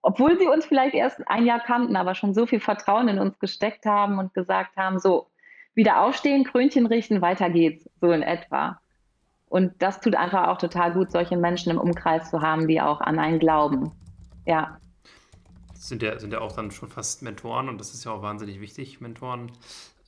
Obwohl 0.02 0.38
sie 0.38 0.48
uns 0.48 0.66
vielleicht 0.66 0.94
erst 0.94 1.26
ein 1.28 1.46
Jahr 1.46 1.60
kannten, 1.60 1.96
aber 1.96 2.14
schon 2.14 2.34
so 2.34 2.44
viel 2.46 2.60
Vertrauen 2.60 3.08
in 3.08 3.18
uns 3.18 3.38
gesteckt 3.38 3.86
haben 3.86 4.18
und 4.18 4.34
gesagt 4.34 4.76
haben, 4.76 4.98
so, 4.98 5.28
wieder 5.74 6.00
aufstehen, 6.02 6.44
Krönchen 6.44 6.86
richten, 6.86 7.20
weiter 7.20 7.50
geht's, 7.50 7.88
so 8.00 8.12
in 8.12 8.22
etwa. 8.22 8.80
Und 9.54 9.72
das 9.78 10.00
tut 10.00 10.16
einfach 10.16 10.48
auch 10.48 10.58
total 10.58 10.92
gut, 10.92 11.12
solche 11.12 11.36
Menschen 11.36 11.70
im 11.70 11.78
Umkreis 11.78 12.28
zu 12.30 12.40
haben, 12.40 12.66
die 12.66 12.80
auch 12.80 13.00
an 13.00 13.20
einen 13.20 13.38
glauben. 13.38 13.92
Ja 14.46 14.78
sind 15.88 16.02
ja, 16.02 16.18
sind 16.18 16.32
ja 16.32 16.40
auch 16.40 16.52
dann 16.52 16.70
schon 16.70 16.88
fast 16.88 17.22
Mentoren 17.22 17.68
und 17.68 17.78
das 17.78 17.92
ist 17.92 18.04
ja 18.04 18.12
auch 18.12 18.22
wahnsinnig 18.22 18.60
wichtig, 18.60 19.00
Mentoren 19.00 19.52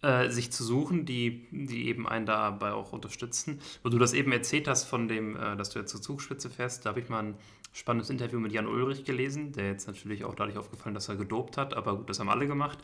äh, 0.02 0.30
sich 0.30 0.50
zu 0.50 0.64
suchen, 0.64 1.04
die, 1.04 1.46
die 1.50 1.88
eben 1.88 2.08
einen 2.08 2.26
dabei 2.26 2.72
auch 2.72 2.92
unterstützen. 2.92 3.60
Wo 3.82 3.88
du 3.88 3.98
das 3.98 4.12
eben 4.12 4.32
erzählt 4.32 4.68
hast 4.68 4.84
von 4.84 5.08
dem, 5.08 5.36
äh, 5.36 5.56
dass 5.56 5.70
du 5.70 5.78
jetzt 5.78 5.90
zur 5.90 6.02
Zugspitze 6.02 6.50
fährst, 6.50 6.84
da 6.84 6.90
habe 6.90 7.00
ich 7.00 7.08
mal 7.08 7.22
ein 7.22 7.34
spannendes 7.76 8.08
Interview 8.08 8.40
mit 8.40 8.52
Jan 8.52 8.66
Ulrich 8.66 9.04
gelesen, 9.04 9.52
der 9.52 9.66
jetzt 9.66 9.86
natürlich 9.86 10.24
auch 10.24 10.34
dadurch 10.34 10.56
aufgefallen, 10.56 10.94
dass 10.94 11.10
er 11.10 11.16
gedopt 11.16 11.58
hat, 11.58 11.74
aber 11.74 11.94
gut, 11.96 12.08
das 12.08 12.18
haben 12.18 12.30
alle 12.30 12.46
gemacht. 12.46 12.78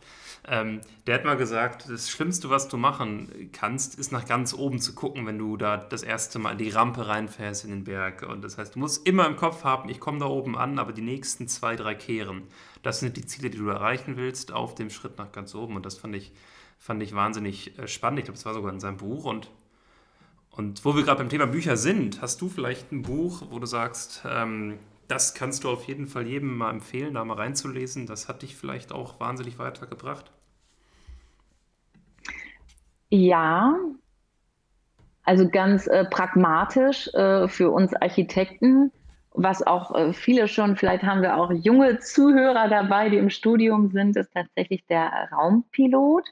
Ähm, 0.47 0.81
der 1.07 1.15
hat 1.15 1.25
mal 1.25 1.35
gesagt, 1.35 1.89
das 1.89 2.11
Schlimmste, 2.11 2.51
was 2.51 2.67
du 2.67 2.77
machen 2.77 3.49
kannst, 3.53 3.97
ist 3.97 4.11
nach 4.11 4.27
ganz 4.27 4.53
oben 4.53 4.79
zu 4.79 4.93
gucken, 4.93 5.25
wenn 5.25 5.39
du 5.39 5.57
da 5.57 5.77
das 5.77 6.03
erste 6.03 6.37
Mal 6.37 6.51
in 6.51 6.57
die 6.59 6.69
Rampe 6.69 7.07
reinfährst 7.07 7.65
in 7.65 7.71
den 7.71 7.83
Berg. 7.85 8.21
Und 8.21 8.43
das 8.43 8.59
heißt, 8.59 8.75
du 8.75 8.79
musst 8.79 9.07
immer 9.07 9.25
im 9.25 9.35
Kopf 9.35 9.63
haben, 9.63 9.89
ich 9.89 9.99
komme 9.99 10.19
da 10.19 10.27
oben 10.27 10.55
an, 10.55 10.77
aber 10.77 10.93
die 10.93 11.01
nächsten 11.01 11.47
zwei, 11.47 11.75
drei 11.75 11.95
kehren. 11.95 12.43
Das 12.83 12.99
sind 12.99 13.17
die 13.17 13.25
Ziele, 13.25 13.49
die 13.49 13.57
du 13.57 13.69
erreichen 13.69 14.15
willst 14.15 14.51
auf 14.51 14.75
dem 14.75 14.91
Schritt 14.91 15.17
nach 15.17 15.31
ganz 15.31 15.55
oben. 15.55 15.75
Und 15.75 15.87
das 15.87 15.97
fand 15.97 16.15
ich, 16.15 16.33
fand 16.77 17.01
ich 17.01 17.15
wahnsinnig 17.15 17.79
äh, 17.79 17.87
spannend. 17.87 18.19
Ich 18.19 18.25
glaube, 18.25 18.37
das 18.37 18.45
war 18.45 18.53
sogar 18.53 18.71
in 18.71 18.79
seinem 18.79 18.97
Buch. 18.97 19.25
Und, 19.25 19.49
und 20.55 20.85
wo 20.85 20.95
wir 20.95 21.03
gerade 21.03 21.19
beim 21.19 21.29
Thema 21.29 21.47
Bücher 21.47 21.77
sind, 21.77 22.21
hast 22.21 22.41
du 22.41 22.49
vielleicht 22.49 22.91
ein 22.91 23.01
Buch, 23.01 23.43
wo 23.49 23.59
du 23.59 23.65
sagst, 23.65 24.23
ähm, 24.29 24.79
das 25.07 25.33
kannst 25.33 25.63
du 25.63 25.69
auf 25.69 25.85
jeden 25.85 26.07
Fall 26.07 26.27
jedem 26.27 26.57
mal 26.57 26.71
empfehlen, 26.71 27.15
da 27.15 27.25
mal 27.25 27.35
reinzulesen. 27.35 28.05
Das 28.05 28.27
hat 28.27 28.41
dich 28.41 28.55
vielleicht 28.55 28.91
auch 28.91 29.19
wahnsinnig 29.19 29.59
weitergebracht. 29.59 30.31
Ja, 33.09 33.75
also 35.23 35.49
ganz 35.49 35.87
äh, 35.87 36.05
pragmatisch 36.05 37.07
äh, 37.13 37.47
für 37.47 37.69
uns 37.69 37.93
Architekten 37.93 38.91
was 39.33 39.65
auch 39.65 39.95
äh, 39.95 40.13
viele 40.13 40.47
schon, 40.47 40.75
vielleicht 40.75 41.03
haben 41.03 41.21
wir 41.21 41.37
auch 41.37 41.51
junge 41.51 41.99
Zuhörer 41.99 42.67
dabei, 42.67 43.09
die 43.09 43.17
im 43.17 43.29
Studium 43.29 43.89
sind, 43.89 44.15
ist 44.15 44.33
tatsächlich 44.33 44.85
der 44.87 45.29
Raumpilot. 45.31 46.25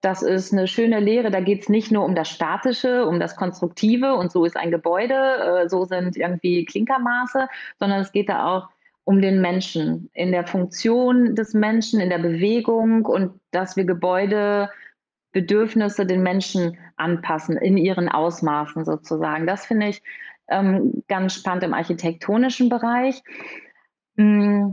Das 0.00 0.22
ist 0.22 0.52
eine 0.52 0.66
schöne 0.66 0.98
Lehre. 0.98 1.30
Da 1.30 1.40
geht 1.40 1.62
es 1.62 1.68
nicht 1.68 1.92
nur 1.92 2.04
um 2.04 2.14
das 2.14 2.30
Statische, 2.30 3.06
um 3.06 3.20
das 3.20 3.36
Konstruktive 3.36 4.14
und 4.14 4.32
so 4.32 4.44
ist 4.44 4.56
ein 4.56 4.70
Gebäude, 4.70 5.14
äh, 5.14 5.68
so 5.68 5.84
sind 5.84 6.16
irgendwie 6.16 6.64
Klinkermaße, 6.64 7.48
sondern 7.78 8.00
es 8.00 8.12
geht 8.12 8.28
da 8.28 8.46
auch 8.46 8.68
um 9.04 9.20
den 9.20 9.40
Menschen, 9.40 10.08
in 10.12 10.30
der 10.30 10.46
Funktion 10.46 11.34
des 11.34 11.52
Menschen, 11.52 12.00
in 12.00 12.10
der 12.10 12.18
Bewegung 12.18 13.04
und 13.04 13.40
dass 13.50 13.76
wir 13.76 13.84
Gebäude 13.84 14.70
Bedürfnisse 15.32 16.06
den 16.06 16.22
Menschen 16.22 16.78
anpassen, 16.96 17.56
in 17.56 17.76
ihren 17.76 18.08
Ausmaßen 18.08 18.84
sozusagen. 18.84 19.46
Das 19.46 19.66
finde 19.66 19.88
ich 19.88 20.02
ähm, 20.48 21.04
ganz 21.08 21.34
spannend 21.34 21.64
im 21.64 21.74
architektonischen 21.74 22.68
Bereich. 22.68 23.22
Mm, 24.16 24.72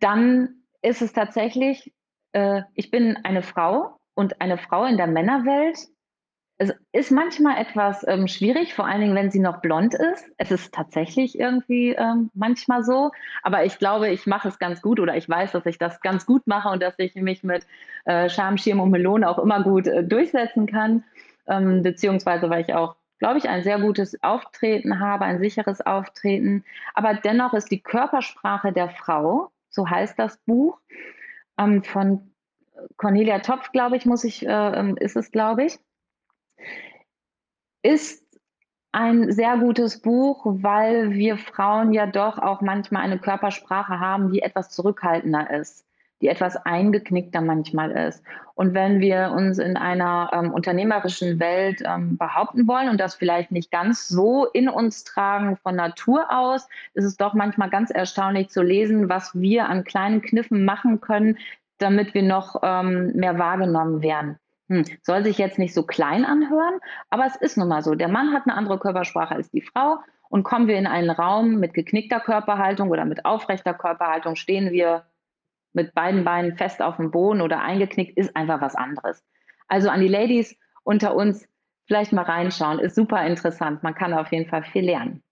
dann 0.00 0.62
ist 0.82 1.02
es 1.02 1.12
tatsächlich, 1.12 1.92
äh, 2.32 2.62
ich 2.74 2.90
bin 2.90 3.16
eine 3.24 3.42
Frau 3.42 3.98
und 4.16 4.40
eine 4.40 4.58
Frau 4.58 4.84
in 4.84 4.96
der 4.96 5.06
Männerwelt. 5.06 5.78
Es 6.58 6.72
ist 6.92 7.10
manchmal 7.10 7.58
etwas 7.58 8.02
ähm, 8.08 8.28
schwierig, 8.28 8.72
vor 8.72 8.86
allen 8.86 9.02
Dingen, 9.02 9.14
wenn 9.14 9.30
sie 9.30 9.40
noch 9.40 9.60
blond 9.60 9.94
ist. 9.94 10.24
Es 10.38 10.50
ist 10.50 10.72
tatsächlich 10.72 11.38
irgendwie 11.38 11.90
ähm, 11.90 12.30
manchmal 12.32 12.82
so. 12.82 13.12
Aber 13.42 13.66
ich 13.66 13.78
glaube, 13.78 14.08
ich 14.08 14.26
mache 14.26 14.48
es 14.48 14.58
ganz 14.58 14.80
gut 14.80 14.98
oder 14.98 15.16
ich 15.16 15.28
weiß, 15.28 15.52
dass 15.52 15.66
ich 15.66 15.76
das 15.76 16.00
ganz 16.00 16.24
gut 16.24 16.46
mache 16.46 16.70
und 16.70 16.82
dass 16.82 16.94
ich 16.98 17.14
mich 17.14 17.44
mit 17.44 17.66
äh, 18.06 18.30
Schamschirm 18.30 18.80
und 18.80 18.90
Melone 18.90 19.28
auch 19.28 19.38
immer 19.38 19.62
gut 19.62 19.86
äh, 19.86 20.02
durchsetzen 20.02 20.66
kann. 20.66 21.04
Ähm, 21.46 21.82
beziehungsweise, 21.82 22.48
weil 22.48 22.62
ich 22.62 22.72
auch 22.74 22.96
glaube 23.18 23.38
ich, 23.38 23.48
ein 23.48 23.62
sehr 23.62 23.78
gutes 23.78 24.22
Auftreten 24.22 25.00
habe, 25.00 25.24
ein 25.24 25.38
sicheres 25.38 25.80
Auftreten. 25.80 26.64
Aber 26.94 27.14
dennoch 27.14 27.54
ist 27.54 27.70
die 27.70 27.80
Körpersprache 27.80 28.72
der 28.72 28.90
Frau, 28.90 29.50
so 29.70 29.88
heißt 29.88 30.18
das 30.18 30.36
Buch, 30.38 30.78
ähm, 31.58 31.82
von 31.82 32.30
Cornelia 32.96 33.40
Topf, 33.40 33.72
glaube 33.72 33.96
ich, 33.96 34.06
muss 34.06 34.24
ich, 34.24 34.46
äh, 34.46 34.50
ähm, 34.50 34.96
ist 34.96 35.16
es, 35.16 35.30
glaube 35.30 35.64
ich, 35.64 35.78
ist 37.82 38.24
ein 38.92 39.30
sehr 39.30 39.58
gutes 39.58 40.00
Buch, 40.00 40.42
weil 40.46 41.12
wir 41.12 41.36
Frauen 41.36 41.92
ja 41.92 42.06
doch 42.06 42.38
auch 42.38 42.62
manchmal 42.62 43.02
eine 43.02 43.18
Körpersprache 43.18 44.00
haben, 44.00 44.32
die 44.32 44.40
etwas 44.40 44.70
zurückhaltender 44.70 45.50
ist 45.50 45.86
die 46.20 46.28
etwas 46.28 46.56
eingeknickter 46.56 47.40
manchmal 47.40 47.90
ist. 47.90 48.22
Und 48.54 48.72
wenn 48.72 49.00
wir 49.00 49.32
uns 49.36 49.58
in 49.58 49.76
einer 49.76 50.30
ähm, 50.32 50.52
unternehmerischen 50.52 51.38
Welt 51.38 51.82
ähm, 51.84 52.16
behaupten 52.16 52.66
wollen 52.66 52.88
und 52.88 52.98
das 52.98 53.14
vielleicht 53.14 53.50
nicht 53.50 53.70
ganz 53.70 54.08
so 54.08 54.46
in 54.46 54.68
uns 54.68 55.04
tragen 55.04 55.56
von 55.58 55.76
Natur 55.76 56.26
aus, 56.30 56.68
ist 56.94 57.04
es 57.04 57.16
doch 57.16 57.34
manchmal 57.34 57.68
ganz 57.68 57.90
erstaunlich 57.90 58.48
zu 58.48 58.62
lesen, 58.62 59.08
was 59.08 59.34
wir 59.34 59.68
an 59.68 59.84
kleinen 59.84 60.22
Kniffen 60.22 60.64
machen 60.64 61.00
können, 61.00 61.36
damit 61.78 62.14
wir 62.14 62.22
noch 62.22 62.60
ähm, 62.62 63.12
mehr 63.14 63.38
wahrgenommen 63.38 64.02
werden. 64.02 64.38
Hm, 64.68 64.84
soll 65.02 65.24
sich 65.24 65.38
jetzt 65.38 65.58
nicht 65.58 65.74
so 65.74 65.84
klein 65.84 66.24
anhören, 66.24 66.80
aber 67.08 67.24
es 67.26 67.36
ist 67.36 67.56
nun 67.56 67.68
mal 67.68 67.82
so. 67.82 67.94
Der 67.94 68.08
Mann 68.08 68.32
hat 68.32 68.42
eine 68.46 68.56
andere 68.56 68.78
Körpersprache 68.78 69.34
als 69.34 69.50
die 69.50 69.62
Frau. 69.62 69.98
Und 70.28 70.42
kommen 70.42 70.66
wir 70.66 70.76
in 70.76 70.88
einen 70.88 71.10
Raum 71.10 71.60
mit 71.60 71.72
geknickter 71.72 72.20
Körperhaltung 72.20 72.90
oder 72.90 73.04
mit 73.04 73.24
aufrechter 73.24 73.74
Körperhaltung, 73.74 74.34
stehen 74.34 74.72
wir 74.72 75.06
mit 75.72 75.94
beiden 75.94 76.24
Beinen 76.24 76.56
fest 76.56 76.82
auf 76.82 76.96
dem 76.96 77.10
Boden 77.10 77.40
oder 77.40 77.60
eingeknickt, 77.60 78.16
ist 78.16 78.34
einfach 78.34 78.60
was 78.60 78.74
anderes. 78.74 79.24
Also 79.68 79.88
an 79.88 80.00
die 80.00 80.08
Ladies 80.08 80.58
unter 80.82 81.14
uns 81.14 81.46
vielleicht 81.86 82.12
mal 82.12 82.22
reinschauen, 82.22 82.78
ist 82.78 82.96
super 82.96 83.24
interessant. 83.24 83.82
Man 83.82 83.94
kann 83.94 84.14
auf 84.14 84.32
jeden 84.32 84.48
Fall 84.48 84.64
viel 84.64 84.84
lernen. 84.84 85.22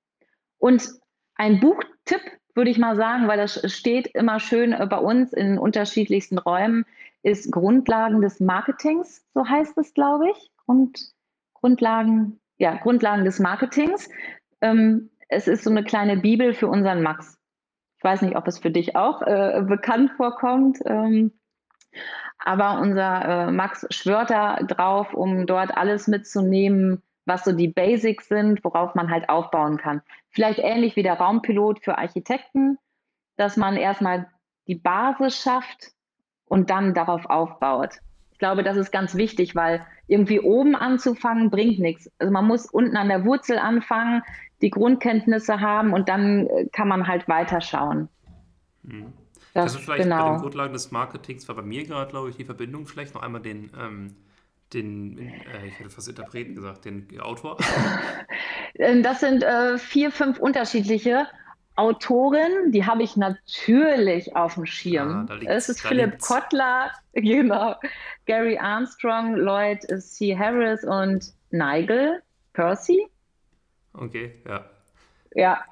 Und 0.58 0.88
ein 1.34 1.60
Buchtipp 1.60 2.20
würde 2.54 2.70
ich 2.70 2.78
mal 2.78 2.96
sagen, 2.96 3.26
weil 3.28 3.38
das 3.38 3.72
steht 3.72 4.08
immer 4.08 4.40
schön 4.40 4.74
bei 4.88 4.98
uns 4.98 5.32
in 5.32 5.58
unterschiedlichsten 5.58 6.38
Räumen, 6.38 6.84
ist 7.22 7.50
Grundlagen 7.50 8.20
des 8.20 8.40
Marketings, 8.40 9.24
so 9.34 9.48
heißt 9.48 9.76
es, 9.78 9.94
glaube 9.94 10.30
ich. 10.30 10.50
Grund, 10.64 11.12
Grundlagen, 11.54 12.40
ja, 12.58 12.76
Grundlagen 12.76 13.24
des 13.24 13.38
Marketings. 13.40 14.08
Ähm, 14.60 15.10
es 15.28 15.48
ist 15.48 15.64
so 15.64 15.70
eine 15.70 15.84
kleine 15.84 16.16
Bibel 16.16 16.54
für 16.54 16.68
unseren 16.68 17.02
Max. 17.02 17.38
Ich 17.98 18.04
weiß 18.04 18.22
nicht, 18.22 18.36
ob 18.36 18.46
es 18.46 18.58
für 18.58 18.70
dich 18.70 18.96
auch 18.96 19.22
äh, 19.22 19.62
bekannt 19.66 20.12
vorkommt. 20.16 20.78
Ähm, 20.84 21.32
aber 22.38 22.80
unser 22.80 23.24
äh, 23.24 23.50
Max 23.50 23.86
schwört 23.90 24.30
da 24.30 24.56
drauf, 24.56 25.14
um 25.14 25.46
dort 25.46 25.76
alles 25.76 26.08
mitzunehmen, 26.08 27.02
was 27.26 27.44
so 27.44 27.52
die 27.52 27.68
Basics 27.68 28.28
sind, 28.28 28.62
worauf 28.64 28.94
man 28.94 29.10
halt 29.10 29.28
aufbauen 29.28 29.76
kann. 29.78 30.02
Vielleicht 30.30 30.58
ähnlich 30.58 30.96
wie 30.96 31.02
der 31.02 31.14
Raumpilot 31.14 31.82
für 31.82 31.98
Architekten, 31.98 32.78
dass 33.36 33.56
man 33.56 33.76
erstmal 33.76 34.28
die 34.66 34.74
Basis 34.74 35.40
schafft 35.40 35.92
und 36.46 36.70
dann 36.70 36.94
darauf 36.94 37.26
aufbaut. 37.26 37.98
Ich 38.32 38.38
glaube, 38.38 38.62
das 38.62 38.76
ist 38.76 38.90
ganz 38.90 39.14
wichtig, 39.14 39.54
weil 39.54 39.86
irgendwie 40.06 40.40
oben 40.40 40.74
anzufangen 40.74 41.50
bringt 41.50 41.78
nichts. 41.78 42.10
Also 42.18 42.32
man 42.32 42.46
muss 42.46 42.66
unten 42.66 42.96
an 42.96 43.08
der 43.08 43.24
Wurzel 43.24 43.58
anfangen, 43.58 44.22
die 44.60 44.70
Grundkenntnisse 44.70 45.60
haben 45.60 45.92
und 45.92 46.08
dann 46.08 46.46
äh, 46.46 46.66
kann 46.72 46.88
man 46.88 47.06
halt 47.06 47.28
weiterschauen. 47.28 48.08
Mhm. 48.82 49.12
Das, 49.52 49.74
also 49.74 49.78
vielleicht 49.78 50.02
genau. 50.02 50.24
bei 50.24 50.30
den 50.32 50.40
Grundlagen 50.40 50.72
des 50.72 50.90
Marketings 50.90 51.46
war 51.48 51.54
bei 51.54 51.62
mir 51.62 51.84
gerade, 51.84 52.10
glaube 52.10 52.30
ich, 52.30 52.36
die 52.36 52.44
Verbindung 52.44 52.86
vielleicht 52.86 53.14
noch 53.14 53.22
einmal 53.22 53.40
den, 53.40 53.70
ähm, 53.80 54.16
den, 54.74 55.18
äh, 55.18 55.66
ich 55.66 55.78
hätte 55.78 55.90
fast 55.90 56.08
Interpreten 56.08 56.54
gesagt, 56.54 56.84
den 56.84 57.08
Autor? 57.20 57.58
Ähm, 58.76 59.04
das 59.04 59.20
sind 59.20 59.44
äh, 59.44 59.78
vier, 59.78 60.10
fünf 60.10 60.40
unterschiedliche 60.40 61.28
Autoren, 61.76 62.72
die 62.72 62.84
habe 62.84 63.04
ich 63.04 63.16
natürlich 63.16 64.34
auf 64.34 64.54
dem 64.54 64.66
Schirm. 64.66 65.28
Ah, 65.30 65.36
es 65.46 65.68
ist 65.68 65.80
Philipp 65.80 66.10
liegt's. 66.12 66.26
Kottler, 66.26 66.90
genau, 67.12 67.76
Gary 68.26 68.58
Armstrong, 68.58 69.36
Lloyd 69.36 69.80
C. 70.02 70.36
Harris 70.36 70.82
und 70.82 71.32
Nigel 71.50 72.20
Percy. 72.52 73.06
Okay, 73.92 74.42
ja. 74.44 74.64
Ja, 75.36 75.64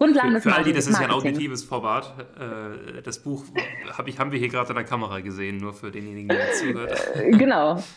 Grundlagen 0.00 0.32
des 0.32 0.44
Für 0.44 0.54
all 0.54 0.64
die, 0.64 0.72
das 0.72 0.86
ist 0.86 0.98
ja 0.98 1.04
ein 1.04 1.10
auditives 1.10 1.62
Format. 1.62 2.14
Äh, 2.38 3.02
das 3.02 3.22
Buch 3.22 3.44
hab 3.96 4.08
ich, 4.08 4.18
haben 4.18 4.32
wir 4.32 4.38
hier 4.38 4.48
gerade 4.48 4.70
in 4.70 4.74
der 4.74 4.84
Kamera 4.84 5.20
gesehen, 5.20 5.58
nur 5.58 5.74
für 5.74 5.90
denjenigen, 5.90 6.28
der 6.28 6.52
zuhört. 6.52 6.98
Genau. 7.32 7.82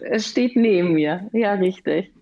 Es 0.00 0.28
steht 0.28 0.56
neben 0.56 0.92
mir. 0.92 1.28
Ja, 1.32 1.54
richtig. 1.54 2.12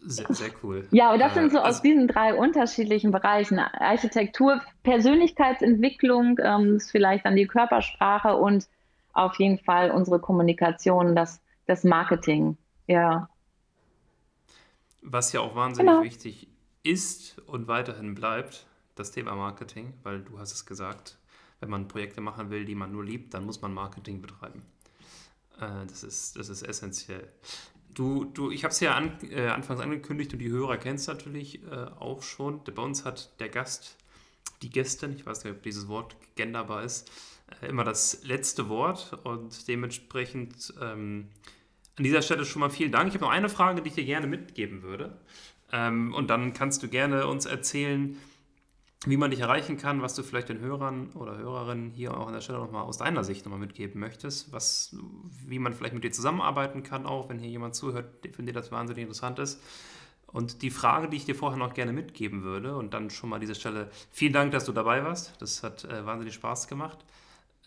Sehr, 0.00 0.26
sehr 0.32 0.50
cool. 0.62 0.86
Ja, 0.90 1.08
aber 1.08 1.18
das 1.18 1.34
sind 1.34 1.50
so 1.50 1.58
also, 1.58 1.70
aus 1.70 1.82
diesen 1.82 2.06
drei 2.06 2.34
unterschiedlichen 2.34 3.10
Bereichen. 3.10 3.58
Architektur, 3.58 4.60
Persönlichkeitsentwicklung, 4.84 6.38
ähm, 6.42 6.76
ist 6.76 6.90
vielleicht 6.90 7.24
dann 7.24 7.36
die 7.36 7.46
Körpersprache 7.46 8.36
und 8.36 8.68
auf 9.12 9.38
jeden 9.38 9.58
Fall 9.58 9.90
unsere 9.90 10.20
Kommunikation, 10.20 11.16
das, 11.16 11.40
das 11.66 11.82
Marketing. 11.82 12.56
Ja. 12.86 13.28
Was 15.02 15.32
ja 15.32 15.40
auch 15.40 15.56
wahnsinnig 15.56 15.90
genau. 15.90 16.04
wichtig 16.04 16.44
ist 16.44 16.58
ist 16.88 17.38
und 17.46 17.68
weiterhin 17.68 18.14
bleibt 18.14 18.66
das 18.94 19.12
Thema 19.12 19.34
Marketing, 19.34 19.92
weil 20.02 20.22
du 20.22 20.38
hast 20.38 20.52
es 20.52 20.66
gesagt, 20.66 21.18
wenn 21.60 21.70
man 21.70 21.88
Projekte 21.88 22.20
machen 22.20 22.50
will, 22.50 22.64
die 22.64 22.74
man 22.74 22.92
nur 22.92 23.04
liebt, 23.04 23.34
dann 23.34 23.44
muss 23.44 23.60
man 23.60 23.74
Marketing 23.74 24.22
betreiben. 24.22 24.62
Äh, 25.60 25.86
das, 25.86 26.02
ist, 26.02 26.36
das 26.36 26.48
ist 26.48 26.62
essentiell. 26.62 27.28
Du, 27.94 28.24
du, 28.24 28.50
ich 28.50 28.64
habe 28.64 28.72
es 28.72 28.80
ja 28.80 28.94
an, 28.94 29.18
äh, 29.30 29.48
anfangs 29.48 29.80
angekündigt 29.80 30.32
und 30.32 30.38
die 30.38 30.50
Hörer 30.50 30.76
kennst 30.76 31.08
natürlich 31.08 31.62
äh, 31.64 31.86
auch 31.98 32.22
schon. 32.22 32.62
Bei 32.64 32.82
uns 32.82 33.04
hat 33.04 33.40
der 33.40 33.48
Gast, 33.48 33.96
die 34.62 34.70
Gästin, 34.70 35.14
ich 35.16 35.26
weiß 35.26 35.44
nicht, 35.44 35.54
ob 35.54 35.62
dieses 35.62 35.88
Wort 35.88 36.16
genderbar 36.36 36.84
ist, 36.84 37.10
äh, 37.60 37.66
immer 37.66 37.84
das 37.84 38.24
letzte 38.24 38.68
Wort 38.68 39.18
und 39.24 39.66
dementsprechend 39.68 40.74
ähm, 40.80 41.28
an 41.96 42.04
dieser 42.04 42.22
Stelle 42.22 42.44
schon 42.44 42.60
mal 42.60 42.70
vielen 42.70 42.92
Dank. 42.92 43.08
Ich 43.08 43.14
habe 43.14 43.24
noch 43.24 43.32
eine 43.32 43.48
Frage, 43.48 43.82
die 43.82 43.88
ich 43.88 43.94
dir 43.94 44.04
gerne 44.04 44.28
mitgeben 44.28 44.82
würde. 44.82 45.18
Ähm, 45.72 46.14
und 46.14 46.30
dann 46.30 46.54
kannst 46.54 46.82
du 46.82 46.88
gerne 46.88 47.26
uns 47.26 47.46
erzählen, 47.46 48.16
wie 49.06 49.16
man 49.16 49.30
dich 49.30 49.40
erreichen 49.40 49.76
kann, 49.76 50.02
was 50.02 50.14
du 50.14 50.22
vielleicht 50.22 50.48
den 50.48 50.58
Hörern 50.58 51.10
oder 51.14 51.36
Hörerinnen 51.38 51.90
hier 51.90 52.16
auch 52.16 52.26
an 52.26 52.32
der 52.32 52.40
Stelle 52.40 52.58
nochmal 52.58 52.82
aus 52.82 52.98
deiner 52.98 53.22
Sicht 53.22 53.44
nochmal 53.44 53.60
mitgeben 53.60 54.00
möchtest, 54.00 54.52
was, 54.52 54.96
wie 55.46 55.60
man 55.60 55.72
vielleicht 55.72 55.94
mit 55.94 56.02
dir 56.02 56.10
zusammenarbeiten 56.10 56.82
kann, 56.82 57.06
auch 57.06 57.28
wenn 57.28 57.38
hier 57.38 57.48
jemand 57.48 57.76
zuhört, 57.76 58.06
für 58.32 58.42
den 58.42 58.54
das 58.54 58.72
wahnsinnig 58.72 59.02
interessant 59.02 59.38
ist. 59.38 59.62
Und 60.26 60.62
die 60.62 60.70
Frage, 60.70 61.08
die 61.08 61.16
ich 61.16 61.24
dir 61.24 61.34
vorher 61.34 61.58
noch 61.58 61.74
gerne 61.74 61.92
mitgeben 61.92 62.42
würde, 62.42 62.76
und 62.76 62.92
dann 62.92 63.08
schon 63.08 63.30
mal 63.30 63.36
an 63.36 63.40
dieser 63.40 63.54
Stelle, 63.54 63.90
vielen 64.10 64.32
Dank, 64.32 64.52
dass 64.52 64.64
du 64.66 64.72
dabei 64.72 65.02
warst. 65.02 65.40
Das 65.40 65.62
hat 65.62 65.84
äh, 65.84 66.04
wahnsinnig 66.04 66.34
Spaß 66.34 66.68
gemacht. 66.68 66.98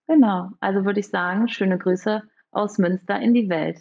Genau, 0.08 0.50
also 0.60 0.86
würde 0.86 1.00
ich 1.00 1.10
sagen, 1.10 1.48
schöne 1.48 1.78
Grüße 1.78 2.24
aus 2.52 2.78
Münster 2.78 3.20
in 3.20 3.34
die 3.34 3.50
Welt. 3.50 3.80